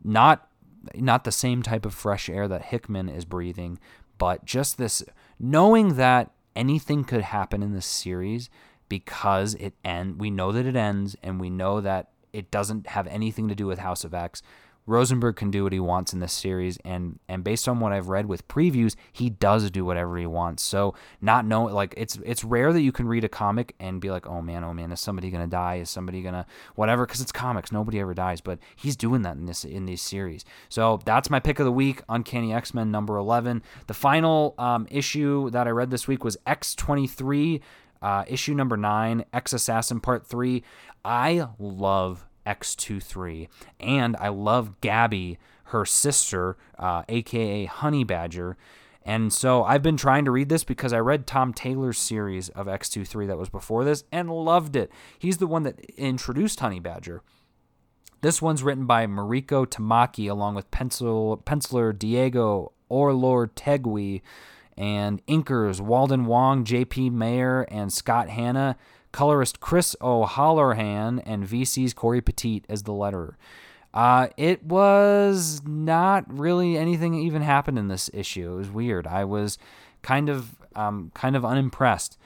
[0.02, 0.46] Not
[0.94, 3.78] not the same type of fresh air that Hickman is breathing,
[4.16, 5.02] but just this
[5.38, 8.48] knowing that anything could happen in this series
[8.88, 13.06] because it end we know that it ends and we know that it doesn't have
[13.08, 14.42] anything to do with House of X.
[14.86, 18.08] Rosenberg can do what he wants in this series, and and based on what I've
[18.08, 20.62] read with previews, he does do whatever he wants.
[20.62, 24.10] So not know like it's it's rare that you can read a comic and be
[24.10, 25.76] like, oh man, oh man, is somebody gonna die?
[25.76, 27.06] Is somebody gonna whatever?
[27.06, 30.44] Because it's comics, nobody ever dies, but he's doing that in this in these series.
[30.68, 33.62] So that's my pick of the week, Uncanny X Men number eleven.
[33.86, 37.60] The final um, issue that I read this week was X twenty three.
[38.02, 40.62] Uh, issue number nine, X Assassin Part 3.
[41.04, 43.48] I love X23.
[43.78, 48.56] And I love Gabby, her sister, uh, aka Honey Badger.
[49.02, 52.66] And so I've been trying to read this because I read Tom Taylor's series of
[52.66, 54.90] X23 that was before this and loved it.
[55.18, 57.22] He's the one that introduced Honey Badger.
[58.20, 64.20] This one's written by Mariko Tamaki along with pencil, penciler Diego Olortegui
[64.76, 67.10] and inkers Walden Wong, J.P.
[67.10, 68.76] Mayer, and Scott Hanna
[69.12, 73.34] colorist Chris O'Halloran, and VC's Cory Petit as the letterer.
[73.92, 78.52] Uh, it was not really anything even happened in this issue.
[78.52, 79.06] It was weird.
[79.06, 79.58] I was
[80.02, 82.16] kind of um, kind of unimpressed.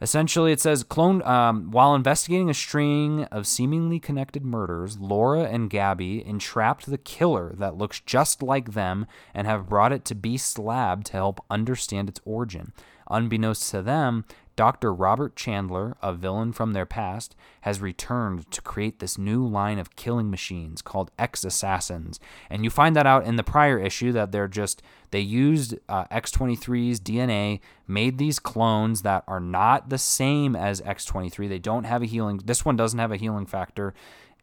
[0.00, 1.22] Essentially, it says clone.
[1.22, 7.54] Um, while investigating a string of seemingly connected murders, Laura and Gabby entrapped the killer
[7.56, 12.08] that looks just like them and have brought it to Beast's lab to help understand
[12.08, 12.72] its origin.
[13.08, 14.24] Unbeknownst to them,
[14.56, 14.92] Dr.
[14.92, 19.96] Robert Chandler, a villain from their past, has returned to create this new line of
[19.96, 22.20] killing machines called X Assassins.
[22.48, 26.04] And you find that out in the prior issue that they're just, they used uh,
[26.06, 31.48] X23's DNA, made these clones that are not the same as X23.
[31.48, 33.94] They don't have a healing, this one doesn't have a healing factor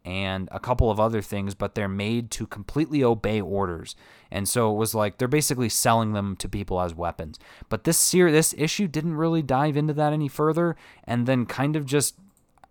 [0.04, 3.94] and a couple of other things, but they're made to completely obey orders.
[4.30, 7.38] And so it was like they're basically selling them to people as weapons.
[7.68, 11.76] But this ser- this issue didn't really dive into that any further and then kind
[11.76, 12.16] of just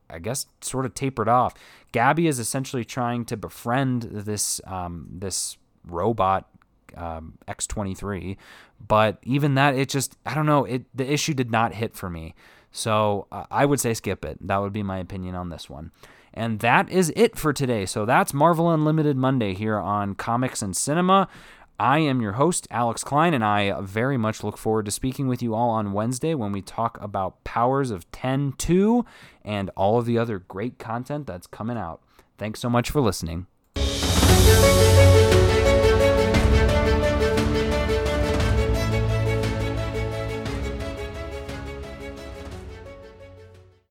[0.09, 1.53] I guess sort of tapered off.
[1.91, 6.49] Gabby is essentially trying to befriend this um, this robot
[6.95, 8.37] um, X23,
[8.85, 12.09] but even that it just I don't know, it the issue did not hit for
[12.09, 12.35] me.
[12.71, 14.37] So uh, I would say skip it.
[14.45, 15.91] That would be my opinion on this one.
[16.33, 17.85] And that is it for today.
[17.85, 21.27] So that's Marvel Unlimited Monday here on Comics and Cinema.
[21.79, 25.41] I am your host, Alex Klein, and I very much look forward to speaking with
[25.41, 29.03] you all on Wednesday when we talk about Powers of 10 2
[29.43, 32.01] and all of the other great content that's coming out.
[32.37, 33.47] Thanks so much for listening.